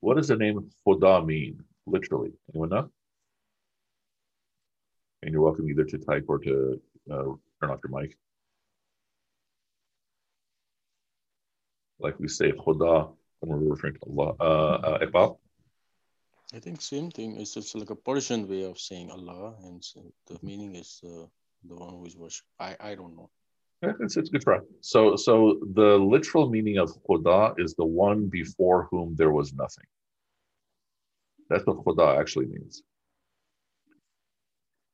What 0.00 0.16
does 0.16 0.28
the 0.28 0.36
name 0.36 0.70
Khuda 0.86 1.24
mean, 1.24 1.62
literally? 1.86 2.32
Anyone 2.52 2.70
know? 2.70 2.90
And 5.22 5.32
you're 5.32 5.42
welcome 5.42 5.68
either 5.70 5.84
to 5.84 5.98
type 5.98 6.24
or 6.28 6.38
to 6.40 6.80
uh, 7.10 7.24
turn 7.60 7.70
off 7.70 7.80
your 7.84 8.00
mic. 8.00 8.18
Like 12.00 12.18
we 12.18 12.26
say 12.26 12.50
Khuda 12.52 13.12
when 13.40 13.60
we're 13.60 13.70
referring 13.70 13.94
to 13.94 14.00
Allah. 14.08 14.34
Uh, 14.40 14.98
uh? 15.14 15.32
I 16.54 16.58
think 16.58 16.80
same 16.80 17.10
thing. 17.10 17.40
It's 17.40 17.54
just 17.54 17.74
like 17.74 17.90
a 17.90 17.96
Persian 17.96 18.46
way 18.48 18.64
of 18.64 18.78
saying 18.78 19.10
Allah, 19.10 19.54
and 19.64 19.82
so 19.82 20.12
the 20.26 20.38
meaning 20.42 20.76
is 20.76 21.00
uh, 21.04 21.26
the 21.64 21.74
one 21.74 21.94
who 21.94 22.04
is 22.06 22.16
worshipped. 22.16 22.48
I 22.60 22.76
I 22.78 22.94
don't 22.94 23.16
know. 23.16 23.30
It's, 23.82 24.16
it's 24.16 24.30
good 24.30 24.42
try. 24.42 24.58
So, 24.80 25.16
so 25.16 25.58
the 25.74 25.98
literal 25.98 26.48
meaning 26.48 26.78
of 26.78 26.90
Khuda 27.04 27.54
is 27.58 27.74
the 27.74 27.84
one 27.84 28.28
before 28.28 28.86
whom 28.90 29.16
there 29.16 29.32
was 29.32 29.52
nothing. 29.52 29.84
That's 31.48 31.66
what 31.66 31.78
Khuda 31.78 32.20
actually 32.20 32.46
means. 32.46 32.82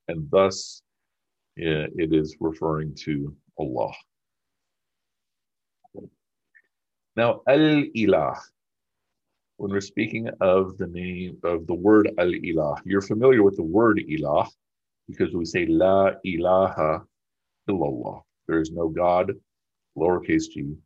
And 0.09 0.31
thus, 0.31 0.81
it 1.57 2.15
is 2.15 2.37
referring 2.41 2.95
to 3.05 3.37
Allah. 3.59 3.93
Now, 7.15 7.43
Al 7.47 7.85
Ilah, 7.95 8.39
when 9.59 9.73
we're 9.73 9.81
speaking 9.81 10.31
of 10.41 10.79
the 10.79 10.87
name 10.87 11.37
of 11.43 11.67
the 11.67 11.75
word 11.75 12.09
Al 12.17 12.29
Ilah, 12.29 12.81
you're 12.85 13.03
familiar 13.03 13.43
with 13.43 13.57
the 13.57 13.63
word 13.63 13.99
Ilah 13.99 14.49
because 15.09 15.35
we 15.35 15.45
say 15.45 15.67
La 15.67 16.13
ilaha 16.25 17.03
illallah. 17.69 18.23
There 18.47 18.61
is 18.61 18.71
no 18.71 18.89
God, 18.89 19.33
lowercase 19.97 20.49
g, 20.49 20.77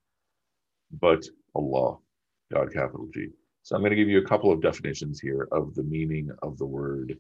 but 0.91 1.23
Allah, 1.55 1.99
God, 2.51 2.73
capital 2.73 3.09
G. 3.13 3.29
So 3.63 3.77
I'm 3.77 3.83
going 3.83 3.91
to 3.91 3.97
give 3.97 4.09
you 4.09 4.21
a 4.21 4.27
couple 4.27 4.51
of 4.51 4.63
definitions 4.63 5.21
here 5.21 5.49
of 5.53 5.75
the 5.75 5.83
meaning 5.83 6.31
of 6.43 6.57
the 6.57 6.67
word 6.67 7.19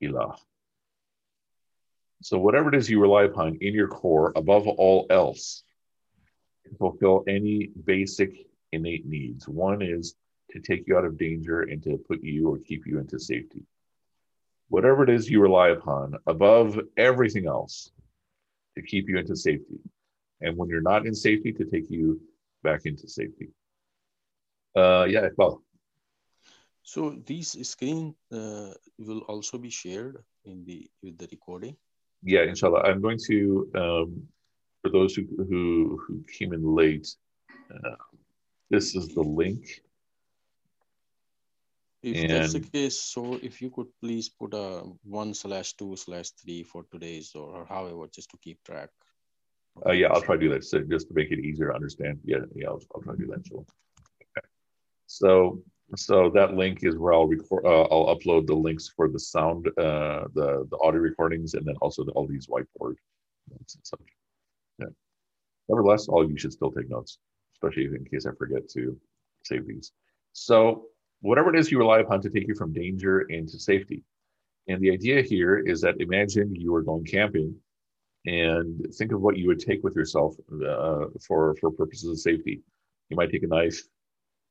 ilah. 0.00 0.36
So 2.22 2.38
whatever 2.38 2.68
it 2.68 2.76
is 2.76 2.88
you 2.88 3.00
rely 3.00 3.24
upon 3.24 3.58
in 3.60 3.74
your 3.74 3.88
core, 3.88 4.32
above 4.36 4.68
all 4.68 5.06
else, 5.10 5.64
to 6.64 6.74
fulfill 6.76 7.24
any 7.26 7.70
basic 7.84 8.46
innate 8.74 9.06
needs. 9.06 9.48
One 9.48 9.82
is 9.82 10.14
to 10.50 10.60
take 10.60 10.86
you 10.86 10.96
out 10.96 11.04
of 11.04 11.18
danger 11.18 11.62
and 11.62 11.82
to 11.84 11.96
put 12.08 12.22
you 12.22 12.48
or 12.48 12.58
keep 12.58 12.86
you 12.86 12.98
into 12.98 13.18
safety 13.18 13.64
whatever 14.68 15.04
it 15.04 15.10
is 15.10 15.30
you 15.30 15.40
rely 15.40 15.68
upon 15.68 16.14
above 16.26 16.78
everything 16.96 17.46
else 17.46 17.90
to 18.76 18.82
keep 18.82 19.08
you 19.08 19.18
into 19.18 19.36
safety. 19.36 19.78
And 20.40 20.56
when 20.56 20.68
you're 20.68 20.88
not 20.92 21.06
in 21.06 21.14
safety, 21.14 21.52
to 21.52 21.64
take 21.64 21.90
you 21.90 22.20
back 22.62 22.80
into 22.84 23.08
safety. 23.08 23.48
Uh, 24.74 25.04
yeah, 25.08 25.28
well. 25.36 25.62
So 26.82 27.16
these 27.24 27.56
screen 27.66 28.14
uh, 28.32 28.72
will 28.98 29.20
also 29.32 29.56
be 29.58 29.70
shared 29.70 30.18
in 30.44 30.64
the 30.66 30.90
with 31.02 31.16
the 31.18 31.28
recording. 31.30 31.76
Yeah, 32.22 32.42
inshallah. 32.42 32.82
I'm 32.88 33.00
going 33.00 33.20
to 33.30 33.70
um, 33.74 34.08
for 34.82 34.90
those 34.90 35.14
who 35.14 35.24
who 35.48 36.00
who 36.04 36.24
came 36.36 36.52
in 36.52 36.74
late. 36.74 37.08
Uh, 37.72 37.96
this 38.74 38.94
is 38.94 39.08
the 39.08 39.26
link 39.40 39.62
if 42.04 42.16
and, 42.20 42.30
that's 42.30 42.52
the 42.52 42.60
case, 42.60 43.00
so 43.00 43.40
if 43.42 43.62
you 43.62 43.70
could 43.70 43.86
please 44.02 44.28
put 44.28 44.52
a 44.52 44.82
one 45.04 45.32
slash 45.32 45.72
two 45.72 45.96
slash 45.96 46.28
three 46.32 46.62
for 46.62 46.84
today's 46.92 47.34
or, 47.34 47.64
however, 47.64 48.04
just 48.14 48.30
to 48.32 48.36
keep 48.42 48.62
track. 48.62 48.90
Uh, 49.86 49.92
yeah, 49.92 50.08
I'll 50.08 50.20
try 50.20 50.34
to 50.34 50.40
do 50.40 50.50
that. 50.50 50.64
So 50.64 50.80
just 50.80 51.08
to 51.08 51.14
make 51.14 51.30
it 51.30 51.38
easier 51.38 51.68
to 51.68 51.74
understand. 51.74 52.20
Yeah, 52.22 52.40
yeah, 52.54 52.68
I'll, 52.68 52.82
I'll 52.94 53.00
try 53.00 53.14
to 53.14 53.18
do 53.18 53.28
that. 53.28 53.46
So, 53.46 53.56
okay. 53.56 54.46
so, 55.06 55.62
so 55.96 56.28
that 56.34 56.52
link 56.54 56.84
is 56.84 56.94
where 56.98 57.14
I'll 57.14 57.26
record. 57.26 57.64
Uh, 57.64 57.84
I'll 57.84 58.14
upload 58.14 58.46
the 58.46 58.54
links 58.54 58.86
for 58.94 59.08
the 59.08 59.18
sound, 59.18 59.66
uh, 59.78 60.24
the 60.38 60.68
the 60.70 60.78
audio 60.82 61.00
recordings, 61.00 61.54
and 61.54 61.64
then 61.66 61.76
also 61.80 62.04
the, 62.04 62.12
all 62.12 62.26
these 62.26 62.48
whiteboard 62.48 62.96
notes 63.50 63.76
and 63.76 63.84
such. 63.92 64.08
Yeah. 64.78 64.92
Nevertheless, 65.70 66.06
all 66.08 66.22
of 66.22 66.30
you 66.30 66.36
should 66.36 66.52
still 66.52 66.70
take 66.70 66.90
notes, 66.90 67.16
especially 67.64 67.96
in 67.96 68.04
case 68.04 68.26
I 68.26 68.32
forget 68.38 68.68
to 68.70 68.98
save 69.44 69.66
these. 69.66 69.92
So 70.32 70.86
whatever 71.20 71.54
it 71.54 71.58
is 71.58 71.70
you 71.70 71.78
rely 71.78 72.00
upon 72.00 72.20
to 72.22 72.30
take 72.30 72.48
you 72.48 72.54
from 72.54 72.72
danger 72.72 73.22
into 73.22 73.58
safety. 73.58 74.02
And 74.68 74.80
the 74.80 74.90
idea 74.90 75.22
here 75.22 75.58
is 75.58 75.80
that 75.82 76.00
imagine 76.00 76.54
you 76.54 76.74
are 76.74 76.82
going 76.82 77.04
camping 77.04 77.54
and 78.26 78.86
think 78.94 79.12
of 79.12 79.20
what 79.20 79.36
you 79.36 79.46
would 79.48 79.60
take 79.60 79.84
with 79.84 79.94
yourself 79.94 80.34
uh, 80.50 81.06
for, 81.26 81.54
for 81.60 81.70
purposes 81.70 82.08
of 82.08 82.18
safety. 82.18 82.62
You 83.10 83.16
might 83.16 83.30
take 83.30 83.42
a 83.42 83.46
knife, 83.46 83.82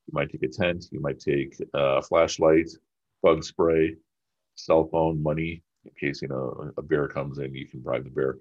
you 0.06 0.12
might 0.14 0.30
take 0.30 0.44
a 0.44 0.48
tent, 0.48 0.86
you 0.92 1.02
might 1.02 1.20
take 1.20 1.58
a 1.74 2.02
flashlight, 2.02 2.70
bug 3.24 3.44
spray, 3.44 3.96
cell 4.56 4.88
phone, 4.92 5.22
money, 5.24 5.64
in 5.86 5.92
case 6.00 6.22
you 6.22 6.28
know 6.28 6.72
a 6.78 6.82
bear 6.82 7.08
comes 7.08 7.40
in, 7.40 7.54
you 7.54 7.68
can 7.68 7.80
bribe 7.80 8.04
the 8.04 8.12
bear. 8.12 8.38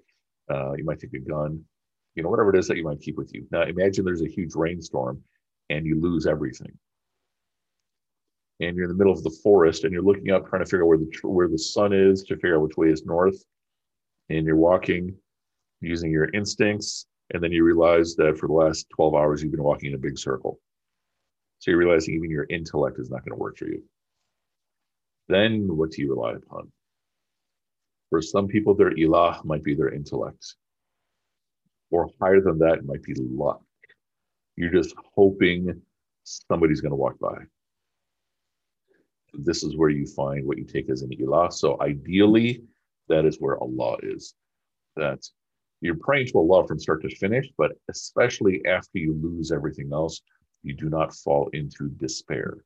Uh, 0.49 0.73
you 0.73 0.83
might 0.83 0.99
take 0.99 1.13
a 1.13 1.19
gun, 1.19 1.63
you 2.15 2.23
know, 2.23 2.29
whatever 2.29 2.53
it 2.53 2.59
is 2.59 2.67
that 2.67 2.77
you 2.77 2.83
might 2.83 3.01
keep 3.01 3.17
with 3.17 3.33
you. 3.33 3.47
Now 3.51 3.63
imagine 3.63 4.05
there's 4.05 4.21
a 4.21 4.27
huge 4.27 4.55
rainstorm 4.55 5.21
and 5.69 5.85
you 5.85 5.99
lose 5.99 6.27
everything. 6.27 6.71
And 8.59 8.75
you're 8.75 8.85
in 8.85 8.91
the 8.91 8.97
middle 8.97 9.13
of 9.13 9.23
the 9.23 9.35
forest 9.43 9.83
and 9.83 9.91
you're 9.91 10.03
looking 10.03 10.31
up 10.31 10.47
trying 10.47 10.63
to 10.63 10.65
figure 10.65 10.83
out 10.83 10.87
where 10.87 10.97
the 10.97 11.11
where 11.23 11.47
the 11.47 11.57
sun 11.57 11.91
is 11.91 12.23
to 12.23 12.35
figure 12.35 12.55
out 12.55 12.61
which 12.61 12.77
way 12.77 12.89
is 12.89 13.05
north. 13.05 13.43
And 14.29 14.45
you're 14.45 14.55
walking 14.55 15.15
using 15.81 16.11
your 16.11 16.29
instincts. 16.33 17.07
And 17.33 17.41
then 17.41 17.51
you 17.51 17.63
realize 17.63 18.15
that 18.15 18.37
for 18.37 18.47
the 18.47 18.53
last 18.53 18.87
12 18.95 19.15
hours 19.15 19.41
you've 19.41 19.51
been 19.51 19.63
walking 19.63 19.89
in 19.89 19.95
a 19.95 19.99
big 19.99 20.17
circle. 20.17 20.59
So 21.59 21.71
you're 21.71 21.79
realizing 21.79 22.13
even 22.13 22.29
your 22.29 22.45
intellect 22.49 22.99
is 22.99 23.09
not 23.09 23.25
going 23.25 23.35
to 23.35 23.41
work 23.41 23.57
for 23.57 23.65
you. 23.65 23.81
Then 25.29 25.67
what 25.75 25.91
do 25.91 26.01
you 26.01 26.13
rely 26.13 26.33
upon? 26.33 26.71
For 28.09 28.21
some 28.21 28.47
people 28.47 28.75
their 28.75 28.91
ilah 28.91 29.43
might 29.43 29.63
be 29.63 29.73
their 29.73 29.89
intellect 29.89 30.55
or 31.93 32.09
higher 32.21 32.41
than 32.41 32.57
that 32.59 32.79
it 32.79 32.85
might 32.85 33.03
be 33.03 33.13
luck 33.17 33.61
you're 34.55 34.71
just 34.71 34.93
hoping 35.15 35.81
somebody's 36.23 36.81
going 36.81 36.91
to 36.91 37.03
walk 37.05 37.17
by 37.19 37.37
this 39.33 39.63
is 39.63 39.75
where 39.75 39.89
you 39.89 40.05
find 40.05 40.45
what 40.45 40.57
you 40.57 40.63
take 40.63 40.89
as 40.89 41.01
an 41.01 41.09
ilah. 41.09 41.51
So 41.51 41.77
ideally, 41.81 42.63
that 43.09 43.25
is 43.25 43.37
where 43.39 43.57
Allah 43.57 43.97
is. 44.03 44.35
That 44.95 45.19
you're 45.81 45.97
praying 45.97 46.27
to 46.27 46.37
Allah 46.37 46.67
from 46.67 46.79
start 46.79 47.01
to 47.01 47.15
finish, 47.15 47.47
but 47.57 47.71
especially 47.89 48.61
after 48.65 48.99
you 48.99 49.19
lose 49.21 49.51
everything 49.51 49.89
else, 49.91 50.21
you 50.61 50.75
do 50.75 50.89
not 50.89 51.13
fall 51.15 51.49
into 51.53 51.89
despair. 51.97 52.63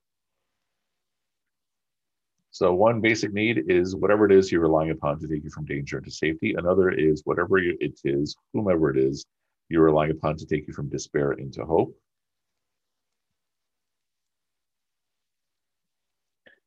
So 2.58 2.74
one 2.74 3.02
basic 3.02 3.34
need 3.34 3.66
is 3.68 3.96
whatever 3.96 4.26
it 4.26 4.32
is 4.32 4.52
you're 4.52 4.62
relying 4.62 4.90
upon 4.90 5.20
to 5.20 5.28
take 5.28 5.44
you 5.44 5.52
from 5.52 5.66
danger 5.66 6.02
to 6.02 6.10
safety. 6.10 6.56
Another 6.58 6.90
is 6.90 7.22
whatever 7.24 7.60
it 7.60 8.00
is, 8.04 8.36
whomever 8.52 8.90
it 8.90 8.98
is, 8.98 9.24
you're 9.70 9.84
relying 9.84 10.10
upon 10.10 10.38
to 10.38 10.46
take 10.48 10.68
you 10.68 10.74
from 10.74 10.90
despair 10.90 11.34
into 11.34 11.64
hope. 11.64 11.96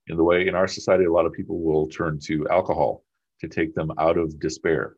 In 0.06 0.16
the 0.16 0.22
way 0.22 0.46
in 0.46 0.54
our 0.54 0.68
society, 0.68 1.06
a 1.06 1.12
lot 1.12 1.26
of 1.26 1.32
people 1.32 1.60
will 1.60 1.88
turn 1.88 2.20
to 2.20 2.48
alcohol 2.50 3.02
to 3.40 3.48
take 3.48 3.74
them 3.74 3.90
out 3.98 4.16
of 4.16 4.38
despair. 4.38 4.94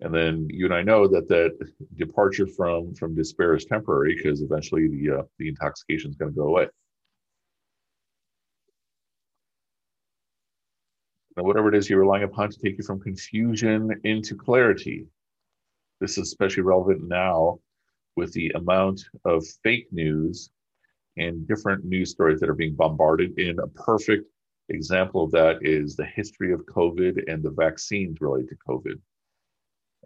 And 0.00 0.14
then 0.14 0.46
you 0.48 0.64
and 0.64 0.74
I 0.74 0.80
know 0.80 1.06
that 1.08 1.28
that 1.28 1.52
departure 1.94 2.46
from 2.46 2.94
from 2.94 3.14
despair 3.14 3.54
is 3.54 3.66
temporary 3.66 4.16
because 4.16 4.40
eventually 4.40 4.88
the 4.88 5.18
uh, 5.18 5.22
the 5.38 5.48
intoxication 5.48 6.08
is 6.08 6.16
going 6.16 6.32
to 6.32 6.40
go 6.40 6.46
away. 6.46 6.68
Whatever 11.36 11.68
it 11.68 11.74
is 11.74 11.88
you're 11.90 12.00
relying 12.00 12.24
upon 12.24 12.50
to 12.50 12.58
take 12.58 12.78
you 12.78 12.84
from 12.84 13.00
confusion 13.00 13.90
into 14.04 14.34
clarity. 14.34 15.06
This 16.00 16.12
is 16.12 16.24
especially 16.24 16.62
relevant 16.62 17.06
now 17.06 17.58
with 18.16 18.32
the 18.32 18.50
amount 18.50 19.04
of 19.24 19.46
fake 19.62 19.86
news 19.92 20.50
and 21.18 21.46
different 21.46 21.84
news 21.84 22.10
stories 22.10 22.40
that 22.40 22.48
are 22.48 22.54
being 22.54 22.74
bombarded. 22.74 23.38
In 23.38 23.58
a 23.58 23.66
perfect 23.68 24.26
example 24.70 25.24
of 25.24 25.30
that 25.32 25.58
is 25.60 25.94
the 25.94 26.06
history 26.06 26.52
of 26.52 26.66
COVID 26.66 27.30
and 27.30 27.42
the 27.42 27.50
vaccines 27.50 28.20
related 28.20 28.48
to 28.50 28.56
COVID. 28.68 28.98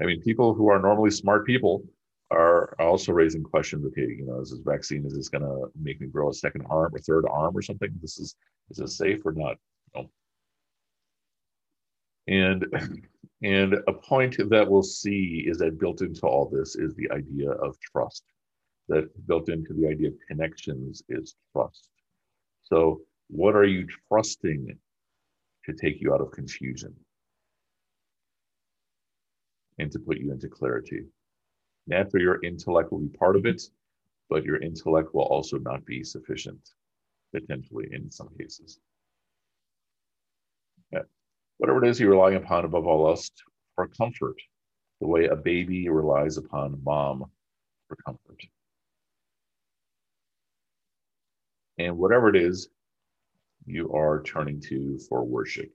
I 0.01 0.07
mean, 0.07 0.21
people 0.23 0.55
who 0.55 0.69
are 0.69 0.81
normally 0.81 1.11
smart 1.11 1.47
people 1.47 1.85
are 2.31 2.75
also 2.81 3.13
raising 3.13 3.43
questions. 3.43 3.85
Okay, 3.87 4.03
you 4.03 4.25
know, 4.27 4.41
is 4.41 4.51
this 4.51 4.61
vaccine 4.61 5.05
is 5.05 5.15
this 5.15 5.29
going 5.29 5.43
to 5.43 5.71
make 5.81 6.01
me 6.01 6.07
grow 6.07 6.31
a 6.31 6.35
second 6.35 6.65
arm 6.71 6.95
or 6.95 6.99
third 6.99 7.25
arm 7.31 7.57
or 7.57 7.63
something? 7.63 7.91
This 8.01 8.19
is 8.19 8.37
is 8.71 8.79
this 8.79 8.97
safe 8.97 9.25
or 9.25 9.33
not? 9.33 9.57
No. 9.95 10.11
And 12.29 12.67
and 13.43 13.75
a 13.87 13.93
point 13.93 14.37
that 14.51 14.71
we'll 14.71 14.83
see 14.83 15.45
is 15.47 15.59
that 15.59 15.79
built 15.79 16.03
into 16.03 16.27
all 16.27 16.49
this 16.49 16.77
is 16.77 16.95
the 16.95 17.11
idea 17.11 17.51
of 17.51 17.79
trust. 17.81 18.25
That 18.89 19.09
built 19.27 19.49
into 19.49 19.73
the 19.73 19.89
idea 19.89 20.09
of 20.09 20.15
connections 20.29 21.03
is 21.09 21.37
trust. 21.53 21.89
So, 22.63 23.01
what 23.29 23.57
are 23.57 23.65
you 23.65 23.87
trusting 24.09 24.77
to 25.65 25.73
take 25.73 26.01
you 26.01 26.13
out 26.13 26.21
of 26.21 26.33
confusion 26.33 26.95
and 29.79 29.91
to 29.93 29.99
put 29.99 30.19
you 30.19 30.33
into 30.33 30.49
clarity? 30.49 31.07
Naturally, 31.87 32.25
your 32.25 32.45
intellect 32.45 32.93
will 32.93 32.99
be 32.99 33.17
part 33.17 33.37
of 33.37 33.47
it, 33.47 33.63
but 34.29 34.45
your 34.45 34.61
intellect 34.61 35.15
will 35.15 35.23
also 35.23 35.59
not 35.59 35.85
be 35.87 36.05
sufficient, 36.05 36.61
potentially, 37.33 37.89
in 37.93 38.11
some 38.11 38.29
cases. 38.37 38.81
Yeah 40.93 41.03
whatever 41.61 41.85
it 41.85 41.91
is 41.91 42.01
you're 42.01 42.11
relying 42.11 42.37
upon 42.37 42.65
above 42.65 42.87
all 42.87 43.07
else 43.07 43.31
for 43.75 43.87
comfort, 43.89 44.37
the 45.03 45.07
way 45.07 45.27
a 45.27 45.37
baby 45.37 45.91
relies 45.91 46.39
upon 46.39 46.83
mom 46.83 47.27
for 47.87 47.97
comfort. 48.07 48.41
And 51.79 51.99
whatever 51.99 52.31
it 52.31 52.37
is 52.37 52.71
you 53.67 53.93
are 53.93 54.23
turning 54.23 54.59
to 54.69 54.99
for 55.07 55.23
worship. 55.23 55.71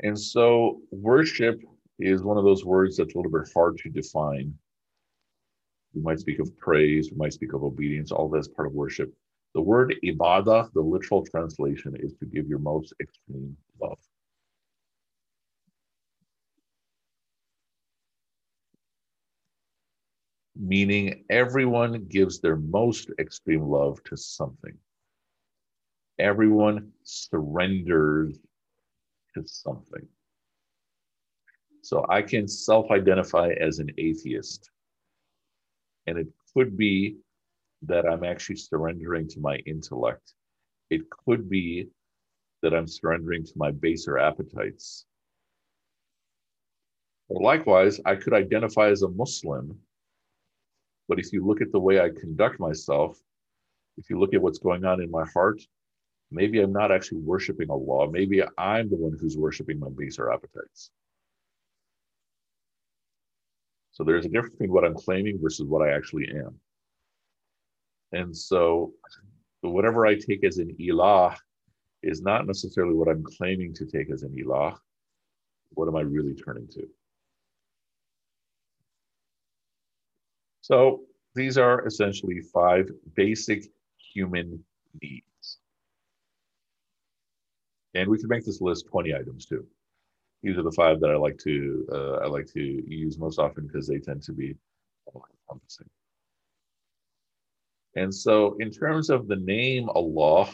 And 0.00 0.18
so, 0.18 0.82
worship 0.90 1.58
is 1.98 2.22
one 2.22 2.36
of 2.36 2.44
those 2.44 2.66
words 2.66 2.98
that's 2.98 3.14
a 3.14 3.16
little 3.16 3.32
bit 3.32 3.48
hard 3.54 3.78
to 3.78 3.88
define. 3.88 4.52
We 5.94 6.02
might 6.02 6.20
speak 6.20 6.38
of 6.38 6.54
praise, 6.58 7.10
we 7.10 7.16
might 7.16 7.32
speak 7.32 7.54
of 7.54 7.64
obedience, 7.64 8.12
all 8.12 8.28
that's 8.28 8.48
part 8.48 8.68
of 8.68 8.74
worship. 8.74 9.10
The 9.56 9.62
word 9.62 9.94
ibadah, 10.04 10.70
the 10.74 10.82
literal 10.82 11.24
translation, 11.24 11.96
is 11.98 12.12
to 12.18 12.26
give 12.26 12.46
your 12.46 12.58
most 12.58 12.92
extreme 13.00 13.56
love. 13.80 13.98
Meaning 20.54 21.24
everyone 21.30 22.04
gives 22.04 22.38
their 22.38 22.56
most 22.56 23.10
extreme 23.18 23.62
love 23.62 24.04
to 24.04 24.16
something. 24.18 24.76
Everyone 26.18 26.92
surrenders 27.02 28.38
to 29.32 29.46
something. 29.46 30.06
So 31.80 32.04
I 32.10 32.20
can 32.20 32.46
self 32.46 32.90
identify 32.90 33.52
as 33.58 33.78
an 33.78 33.88
atheist. 33.96 34.68
And 36.06 36.18
it 36.18 36.28
could 36.52 36.76
be 36.76 37.16
that 37.82 38.06
I'm 38.06 38.24
actually 38.24 38.56
surrendering 38.56 39.28
to 39.28 39.40
my 39.40 39.56
intellect. 39.66 40.32
It 40.90 41.02
could 41.10 41.48
be 41.48 41.88
that 42.62 42.74
I'm 42.74 42.88
surrendering 42.88 43.44
to 43.44 43.52
my 43.56 43.70
baser 43.70 44.18
appetites. 44.18 45.06
Or 47.28 47.42
likewise, 47.42 48.00
I 48.04 48.14
could 48.14 48.32
identify 48.32 48.88
as 48.88 49.02
a 49.02 49.08
Muslim, 49.08 49.78
but 51.08 51.18
if 51.18 51.32
you 51.32 51.44
look 51.44 51.60
at 51.60 51.72
the 51.72 51.80
way 51.80 52.00
I 52.00 52.10
conduct 52.10 52.60
myself, 52.60 53.18
if 53.98 54.10
you 54.10 54.18
look 54.18 54.34
at 54.34 54.42
what's 54.42 54.58
going 54.58 54.84
on 54.84 55.02
in 55.02 55.10
my 55.10 55.24
heart, 55.32 55.60
maybe 56.30 56.60
I'm 56.60 56.72
not 56.72 56.92
actually 56.92 57.20
worshiping 57.20 57.70
Allah. 57.70 58.10
Maybe 58.10 58.42
I'm 58.58 58.88
the 58.90 58.96
one 58.96 59.16
who's 59.18 59.36
worshiping 59.36 59.78
my 59.78 59.88
baser 59.96 60.32
appetites. 60.32 60.90
So 63.92 64.04
there's 64.04 64.26
a 64.26 64.28
difference 64.28 64.54
between 64.54 64.72
what 64.72 64.84
I'm 64.84 64.94
claiming 64.94 65.38
versus 65.40 65.66
what 65.66 65.86
I 65.86 65.94
actually 65.94 66.28
am. 66.28 66.60
And 68.12 68.36
so, 68.36 68.92
whatever 69.60 70.06
I 70.06 70.14
take 70.14 70.44
as 70.44 70.58
an 70.58 70.76
ilah 70.80 71.36
is 72.02 72.22
not 72.22 72.46
necessarily 72.46 72.94
what 72.94 73.08
I'm 73.08 73.24
claiming 73.24 73.74
to 73.74 73.86
take 73.86 74.10
as 74.10 74.22
an 74.22 74.34
ilah. 74.36 74.76
What 75.70 75.88
am 75.88 75.96
I 75.96 76.02
really 76.02 76.34
turning 76.34 76.68
to? 76.68 76.86
So, 80.60 81.02
these 81.34 81.58
are 81.58 81.86
essentially 81.86 82.40
five 82.52 82.90
basic 83.14 83.66
human 83.98 84.64
needs. 85.02 85.58
And 87.94 88.08
we 88.08 88.18
could 88.18 88.30
make 88.30 88.44
this 88.44 88.60
list 88.60 88.86
20 88.86 89.14
items 89.14 89.46
too. 89.46 89.66
These 90.42 90.58
are 90.58 90.62
the 90.62 90.72
five 90.72 91.00
that 91.00 91.10
I 91.10 91.16
like 91.16 91.38
to 91.38 91.86
uh, 91.92 92.12
I 92.16 92.26
like 92.26 92.46
to 92.52 92.60
use 92.60 93.18
most 93.18 93.38
often 93.38 93.66
because 93.66 93.86
they 93.86 93.98
tend 93.98 94.22
to 94.24 94.32
be 94.32 94.54
encompassing. 95.14 95.88
And 97.96 98.14
so, 98.14 98.56
in 98.60 98.70
terms 98.70 99.08
of 99.08 99.26
the 99.26 99.36
name 99.36 99.88
Allah, 99.88 100.52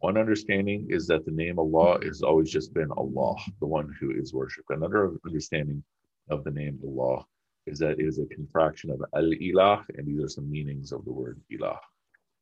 one 0.00 0.18
understanding 0.18 0.86
is 0.90 1.06
that 1.06 1.24
the 1.24 1.30
name 1.30 1.58
Allah 1.58 1.98
has 2.04 2.20
always 2.20 2.50
just 2.50 2.74
been 2.74 2.90
Allah, 2.92 3.36
the 3.58 3.66
one 3.66 3.90
who 3.98 4.10
is 4.10 4.34
worshipped. 4.34 4.68
Another 4.68 5.16
understanding 5.26 5.82
of 6.28 6.44
the 6.44 6.50
name 6.50 6.78
Allah 6.84 7.24
is 7.66 7.78
that 7.78 7.98
it 7.98 8.06
is 8.06 8.18
a 8.18 8.26
contraction 8.26 8.90
of 8.90 9.02
Al 9.14 9.30
Ilah, 9.30 9.82
and 9.96 10.06
these 10.06 10.22
are 10.22 10.28
some 10.28 10.50
meanings 10.50 10.92
of 10.92 11.06
the 11.06 11.12
word 11.12 11.40
Ilah. 11.50 11.78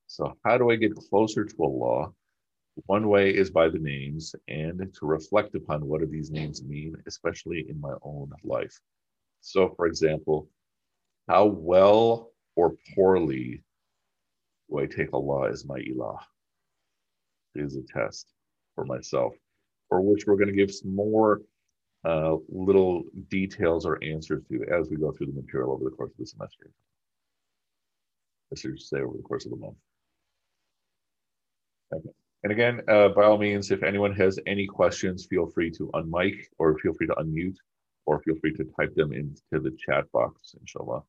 So, 0.08 0.36
how 0.44 0.58
do 0.58 0.70
I 0.70 0.76
get 0.76 0.96
closer 0.96 1.44
to 1.44 1.56
Allah? 1.62 2.10
One 2.86 3.08
way 3.08 3.30
is 3.30 3.50
by 3.50 3.68
the 3.68 3.78
names 3.78 4.34
and 4.48 4.92
to 4.94 5.06
reflect 5.06 5.54
upon 5.54 5.86
what 5.86 6.00
do 6.00 6.06
these 6.06 6.32
names 6.32 6.64
mean, 6.64 6.96
especially 7.06 7.66
in 7.68 7.80
my 7.80 7.94
own 8.02 8.32
life. 8.42 8.76
So, 9.40 9.72
for 9.76 9.86
example, 9.86 10.48
how 11.28 11.46
well 11.46 12.32
or 12.56 12.74
poorly 12.94 13.62
do 14.70 14.78
I 14.78 14.86
take 14.86 15.12
Allah 15.12 15.50
as 15.50 15.64
my 15.64 15.78
ilah? 15.78 16.18
Is 17.54 17.76
a 17.76 17.82
test 17.82 18.34
for 18.74 18.84
myself, 18.84 19.34
for 19.88 20.00
which 20.00 20.26
we're 20.26 20.36
going 20.36 20.48
to 20.48 20.54
give 20.54 20.72
some 20.72 20.94
more 20.94 21.40
uh, 22.04 22.36
little 22.48 23.02
details 23.28 23.84
or 23.84 24.02
answers 24.04 24.44
to 24.48 24.64
as 24.72 24.88
we 24.88 24.96
go 24.96 25.10
through 25.10 25.26
the 25.26 25.40
material 25.40 25.72
over 25.72 25.84
the 25.84 25.90
course 25.90 26.12
of 26.12 26.18
the 26.18 26.26
semester. 26.26 26.70
Let's 28.50 28.62
just 28.62 28.88
say 28.88 29.00
over 29.00 29.16
the 29.16 29.22
course 29.22 29.44
of 29.44 29.50
the 29.50 29.56
month. 29.56 29.76
Okay. 31.92 32.10
And 32.44 32.52
again, 32.52 32.82
uh, 32.88 33.08
by 33.08 33.24
all 33.24 33.38
means, 33.38 33.70
if 33.70 33.82
anyone 33.82 34.14
has 34.14 34.38
any 34.46 34.66
questions, 34.66 35.26
feel 35.26 35.46
free 35.46 35.70
to 35.72 35.90
unmic 35.94 36.36
or 36.58 36.78
feel 36.78 36.94
free 36.94 37.08
to 37.08 37.14
unmute 37.14 37.56
or 38.06 38.20
feel 38.22 38.36
free 38.36 38.52
to 38.54 38.64
type 38.78 38.94
them 38.94 39.12
into 39.12 39.42
the 39.50 39.76
chat 39.84 40.10
box, 40.12 40.54
inshallah. 40.60 41.02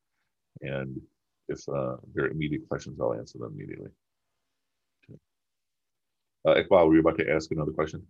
And 0.61 0.99
if 1.49 1.67
uh, 1.67 1.97
there 2.13 2.25
are 2.25 2.29
immediate 2.29 2.67
questions, 2.69 2.99
I'll 3.01 3.13
answer 3.13 3.37
them 3.39 3.53
immediately. 3.53 3.89
Uh, 6.47 6.55
Iqbal, 6.55 6.87
were 6.87 6.93
you 6.93 7.01
about 7.01 7.17
to 7.17 7.29
ask 7.29 7.51
another 7.51 7.71
question? 7.71 8.01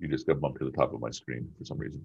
You 0.00 0.08
just 0.08 0.26
got 0.26 0.40
bumped 0.40 0.58
to 0.58 0.64
the 0.64 0.72
top 0.72 0.92
of 0.92 1.00
my 1.00 1.10
screen 1.10 1.48
for 1.56 1.64
some 1.64 1.78
reason. 1.78 2.04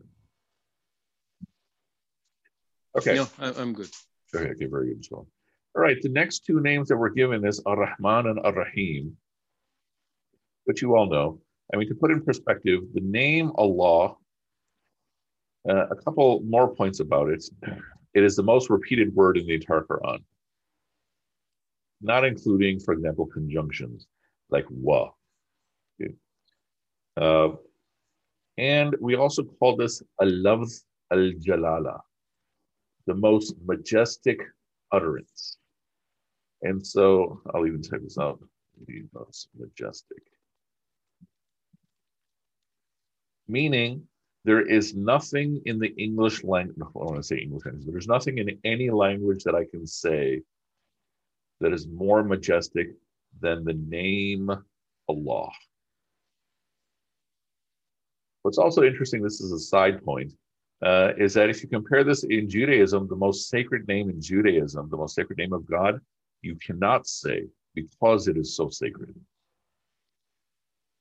Okay. 2.98 3.16
Yeah, 3.16 3.26
I'm 3.40 3.74
good. 3.74 3.90
Okay, 4.34 4.50
okay, 4.52 4.66
very 4.66 4.94
good. 4.94 5.06
So, 5.06 5.28
all 5.76 5.82
right, 5.82 5.98
the 6.02 6.10
next 6.10 6.46
two 6.46 6.60
names 6.62 6.90
that 6.90 6.98
we're 6.98 7.10
given 7.10 7.46
is 7.46 7.62
Ar-Rahman 7.66 8.28
and 8.28 8.40
Ar-Rahim, 8.40 9.18
which 10.66 10.82
you 10.82 10.96
all 10.96 11.10
know. 11.10 11.42
I 11.74 11.78
mean, 11.78 11.88
to 11.88 11.96
put 11.96 12.12
in 12.12 12.22
perspective, 12.22 12.82
the 12.94 13.02
name 13.02 13.52
Allah, 13.56 14.16
uh, 15.68 15.88
a 15.88 15.96
couple 15.96 16.42
more 16.46 16.74
points 16.74 17.00
about 17.00 17.30
it. 17.30 17.44
It 18.16 18.24
is 18.24 18.36
the 18.36 18.44
most 18.44 18.70
repeated 18.70 19.14
word 19.14 19.38
in 19.38 19.46
the 19.46 19.56
entire 19.56 19.82
Quran, 19.82 20.24
not 22.02 22.24
including, 22.24 22.80
for 22.80 22.94
example, 22.94 23.26
conjunctions 23.26 24.08
like 24.50 24.66
wa. 24.70 25.12
Uh, 27.18 27.50
and 28.58 28.96
we 29.00 29.16
also 29.16 29.44
call 29.44 29.76
this 29.78 30.02
al-lafz 30.22 30.84
al-jalala, 31.12 32.00
the 33.06 33.14
most 33.14 33.56
majestic 33.66 34.40
utterance. 34.92 35.58
And 36.62 36.86
so 36.86 37.42
I'll 37.54 37.68
even 37.68 37.82
type 37.82 38.02
this 38.04 38.18
out. 38.18 38.40
The 38.88 39.04
most 39.14 39.48
majestic. 39.58 40.24
Meaning 43.48 44.08
there 44.46 44.62
is 44.62 44.94
nothing 44.94 45.60
in 45.66 45.80
the 45.80 45.92
English 45.98 46.44
language, 46.44 46.78
I 46.80 46.86
want 46.94 47.18
to 47.18 47.24
say 47.24 47.38
English 47.38 47.66
language, 47.66 47.88
there's 47.88 48.08
nothing 48.08 48.38
in 48.38 48.60
any 48.64 48.92
language 48.92 49.44
that 49.44 49.56
I 49.56 49.66
can 49.66 49.88
say 49.88 50.44
that 51.62 51.74
is 51.74 51.88
more 51.88 52.24
majestic 52.24 52.90
than 53.42 53.66
the 53.66 53.74
name 53.74 54.52
Allah. 55.10 55.50
What's 58.44 58.60
also 58.60 58.84
interesting, 58.84 59.24
this 59.24 59.42
is 59.42 59.52
a 59.52 59.58
side 59.58 60.06
point, 60.06 60.32
uh, 60.84 61.14
is 61.18 61.34
that 61.34 61.50
if 61.50 61.64
you 61.64 61.68
compare 61.68 62.04
this 62.04 62.24
in 62.24 62.48
Judaism, 62.48 63.08
the 63.08 63.16
most 63.16 63.50
sacred 63.50 63.88
name 63.88 64.12
in 64.12 64.22
Judaism, 64.22 64.88
the 64.92 64.98
most 64.98 65.16
sacred 65.16 65.40
name 65.40 65.54
of 65.54 65.66
God, 65.66 66.00
you 66.44 66.56
cannot 66.58 67.08
say 67.08 67.48
because 67.74 68.28
it 68.28 68.38
is 68.38 68.56
so 68.56 68.70
sacred. 68.70 69.16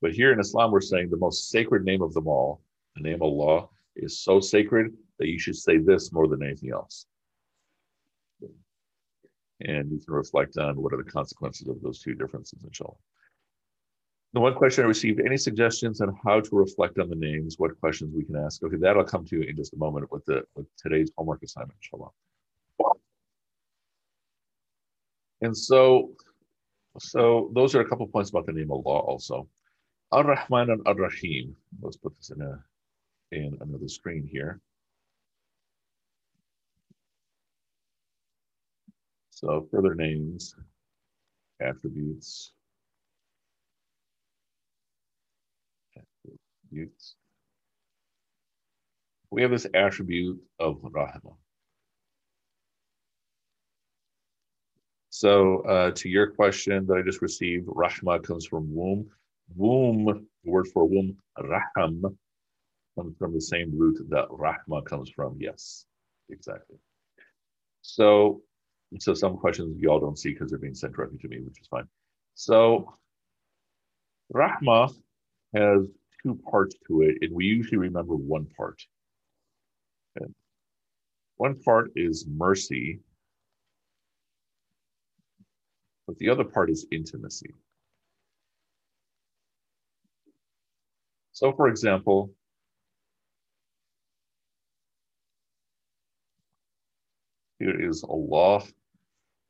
But 0.00 0.12
here 0.12 0.32
in 0.32 0.40
Islam, 0.40 0.70
we're 0.70 0.80
saying 0.80 1.10
the 1.10 1.18
most 1.18 1.50
sacred 1.50 1.84
name 1.84 2.00
of 2.00 2.14
them 2.14 2.26
all, 2.26 2.62
the 2.96 3.02
name 3.02 3.22
Allah, 3.22 3.68
is 3.96 4.20
so 4.20 4.40
sacred 4.40 4.92
that 5.18 5.28
you 5.28 5.38
should 5.38 5.56
say 5.56 5.78
this 5.78 6.12
more 6.12 6.26
than 6.26 6.42
anything 6.42 6.70
else. 6.72 7.06
And 9.60 9.90
you 9.90 10.00
can 10.00 10.14
reflect 10.14 10.58
on 10.58 10.80
what 10.80 10.92
are 10.92 10.96
the 10.96 11.10
consequences 11.10 11.68
of 11.68 11.80
those 11.80 12.00
two 12.00 12.14
differences, 12.14 12.62
inshallah. 12.64 12.96
The 14.32 14.40
one 14.40 14.54
question 14.54 14.84
I 14.84 14.88
received, 14.88 15.20
any 15.20 15.36
suggestions 15.36 16.00
on 16.00 16.18
how 16.24 16.40
to 16.40 16.56
reflect 16.56 16.98
on 16.98 17.08
the 17.08 17.14
names, 17.14 17.54
what 17.56 17.78
questions 17.78 18.12
we 18.12 18.24
can 18.24 18.34
ask? 18.34 18.64
Okay, 18.64 18.76
that'll 18.76 19.04
come 19.04 19.24
to 19.26 19.36
you 19.36 19.42
in 19.42 19.54
just 19.54 19.74
a 19.74 19.76
moment 19.76 20.10
with 20.10 20.24
the 20.24 20.42
with 20.56 20.66
today's 20.76 21.12
homework 21.16 21.42
assignment, 21.44 21.78
inshallah. 21.80 22.10
And 25.40 25.56
so, 25.56 26.10
so 26.98 27.52
those 27.54 27.76
are 27.76 27.80
a 27.80 27.88
couple 27.88 28.08
points 28.08 28.30
about 28.30 28.46
the 28.46 28.52
name 28.52 28.72
Allah 28.72 28.98
also. 28.98 29.46
Ar-Rahman 30.10 30.70
and 30.70 30.82
Ar-Rahim. 30.84 31.54
Let's 31.80 31.96
put 31.96 32.16
this 32.16 32.30
in 32.30 32.40
a 32.42 32.64
in 33.34 33.58
another 33.60 33.88
screen 33.88 34.28
here. 34.30 34.60
So 39.30 39.66
further 39.70 39.94
names, 39.94 40.54
attributes, 41.60 42.52
attributes. 45.96 47.16
We 49.30 49.42
have 49.42 49.50
this 49.50 49.66
attribute 49.74 50.40
of 50.60 50.76
Rahma. 50.82 51.34
So 55.10 55.60
uh, 55.62 55.90
to 55.92 56.08
your 56.08 56.28
question 56.30 56.86
that 56.86 56.96
I 56.96 57.02
just 57.02 57.22
received, 57.22 57.66
Rahma 57.66 58.22
comes 58.22 58.46
from 58.46 58.72
womb. 58.74 59.10
Womb, 59.56 60.04
the 60.06 60.50
word 60.50 60.68
for 60.68 60.86
womb, 60.86 61.16
Raham, 61.38 62.16
comes 62.94 63.16
from 63.18 63.34
the 63.34 63.40
same 63.40 63.76
root 63.76 63.98
that 64.10 64.28
Rahma 64.28 64.84
comes 64.84 65.10
from. 65.10 65.36
Yes, 65.38 65.86
exactly. 66.30 66.76
So 67.82 68.42
so 68.98 69.14
some 69.14 69.36
questions 69.36 69.76
you 69.80 69.90
all 69.90 70.00
don't 70.00 70.18
see 70.18 70.30
because 70.30 70.50
they're 70.50 70.58
being 70.58 70.74
sent 70.74 70.94
directly 70.94 71.18
to 71.18 71.28
me, 71.28 71.40
which 71.40 71.60
is 71.60 71.66
fine. 71.66 71.88
So 72.34 72.94
Rahma 74.32 74.92
has 75.54 75.88
two 76.22 76.38
parts 76.50 76.76
to 76.86 77.02
it, 77.02 77.18
and 77.20 77.32
we 77.32 77.44
usually 77.44 77.78
remember 77.78 78.14
one 78.14 78.46
part. 78.56 78.80
Okay. 80.16 80.32
One 81.36 81.60
part 81.60 81.90
is 81.96 82.26
mercy, 82.28 83.00
but 86.06 86.16
the 86.18 86.28
other 86.30 86.44
part 86.44 86.70
is 86.70 86.86
intimacy. 86.92 87.52
So, 91.32 91.52
for 91.52 91.68
example, 91.68 92.30
here 97.58 97.88
is 97.88 98.04
Allah 98.04 98.62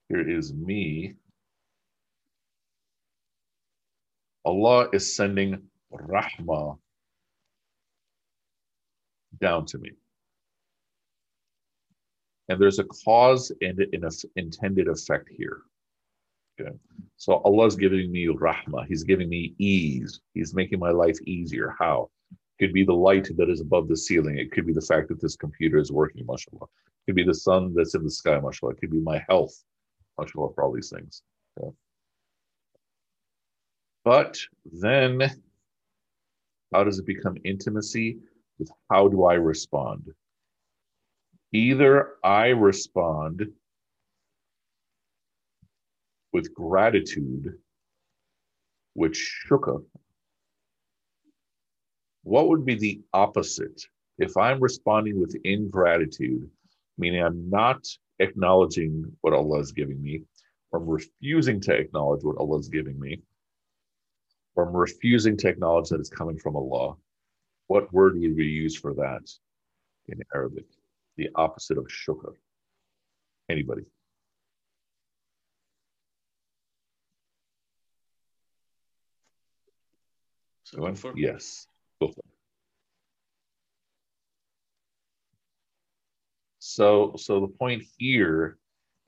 here 0.08 0.28
is 0.28 0.52
me. 0.52 1.14
Allah 4.44 4.88
is 4.92 5.16
sending 5.16 5.62
rahmah 5.92 6.78
down 9.40 9.64
to 9.66 9.78
me. 9.78 9.92
And 12.48 12.60
there's 12.60 12.78
a 12.78 12.84
cause 12.84 13.50
and 13.62 13.78
an 13.78 14.08
intended 14.36 14.88
effect 14.88 15.30
here. 15.34 15.62
Okay. 16.60 16.76
So 17.16 17.36
Allah 17.36 17.66
is 17.66 17.76
giving 17.76 18.12
me 18.12 18.26
rahmah. 18.26 18.86
He's 18.86 19.02
giving 19.02 19.30
me 19.30 19.54
ease. 19.58 20.20
He's 20.34 20.54
making 20.54 20.78
my 20.78 20.90
life 20.90 21.18
easier. 21.26 21.74
How? 21.78 22.10
Could 22.60 22.72
be 22.72 22.84
the 22.84 22.94
light 22.94 23.28
that 23.36 23.50
is 23.50 23.60
above 23.60 23.88
the 23.88 23.96
ceiling. 23.96 24.38
It 24.38 24.52
could 24.52 24.66
be 24.66 24.72
the 24.72 24.80
fact 24.80 25.08
that 25.08 25.20
this 25.20 25.36
computer 25.36 25.78
is 25.78 25.90
working, 25.90 26.24
mashallah. 26.26 26.64
It 26.64 27.06
could 27.06 27.16
be 27.16 27.24
the 27.24 27.34
sun 27.34 27.74
that's 27.74 27.94
in 27.94 28.04
the 28.04 28.10
sky, 28.10 28.38
mashallah. 28.40 28.74
It 28.74 28.80
could 28.80 28.92
be 28.92 29.00
my 29.00 29.22
health 29.28 29.64
mashallah, 30.18 30.52
for 30.54 30.64
all 30.64 30.72
these 30.72 30.90
things. 30.90 31.22
Okay. 31.58 31.74
But 34.04 34.38
then, 34.64 35.30
how 36.72 36.84
does 36.84 36.98
it 36.98 37.06
become 37.06 37.36
intimacy? 37.44 38.18
With 38.58 38.70
how 38.90 39.08
do 39.08 39.24
I 39.24 39.34
respond? 39.34 40.12
Either 41.52 42.14
I 42.22 42.48
respond 42.48 43.46
with 46.32 46.52
gratitude, 46.52 47.54
which 48.94 49.46
shukr. 49.48 49.84
What 52.24 52.48
would 52.48 52.64
be 52.64 52.74
the 52.74 53.02
opposite? 53.12 53.82
If 54.18 54.36
I'm 54.36 54.60
responding 54.60 55.20
with 55.20 55.36
ingratitude, 55.44 56.50
meaning 56.98 57.22
I'm 57.22 57.50
not 57.50 57.86
acknowledging 58.18 59.04
what 59.20 59.34
Allah 59.34 59.60
is 59.60 59.72
giving 59.72 60.02
me, 60.02 60.22
from 60.70 60.86
refusing 60.86 61.60
to 61.60 61.74
acknowledge 61.74 62.24
what 62.24 62.38
Allah 62.38 62.58
is 62.58 62.68
giving 62.68 62.98
me, 62.98 63.20
from 64.54 64.74
refusing 64.74 65.36
to 65.38 65.48
acknowledge 65.48 65.90
that 65.90 66.00
it's 66.00 66.08
coming 66.08 66.38
from 66.38 66.56
Allah, 66.56 66.94
what 67.66 67.92
word 67.92 68.14
would 68.18 68.36
we 68.36 68.46
use 68.46 68.76
for 68.76 68.94
that 68.94 69.30
in 70.08 70.20
Arabic? 70.34 70.64
The 71.16 71.28
opposite 71.34 71.76
of 71.76 71.86
shukr. 71.86 72.34
Anybody? 73.50 73.82
So, 80.64 81.12
yes. 81.14 81.66
So, 86.58 87.12
so 87.16 87.40
the 87.40 87.48
point 87.48 87.84
here 87.98 88.58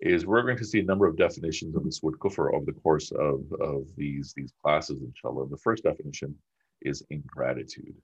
is 0.01 0.27
we're 0.27 0.43
going 0.43 0.59
to 0.59 0.65
see 0.65 0.81
a 0.81 0.85
number 0.85 1.07
of 1.07 1.17
definitions 1.17 1.75
of 1.75 1.85
this 1.85 2.03
word 2.03 2.19
kufr 2.21 2.55
over 2.55 2.67
the 2.67 2.79
course 2.81 3.11
of, 3.13 3.41
of 3.61 3.87
these, 3.97 4.35
these 4.37 4.53
classes, 4.63 5.03
inshallah. 5.03 5.49
The 5.49 5.57
first 5.57 5.83
definition 5.83 6.35
is 6.83 7.03
ingratitude. 7.11 7.95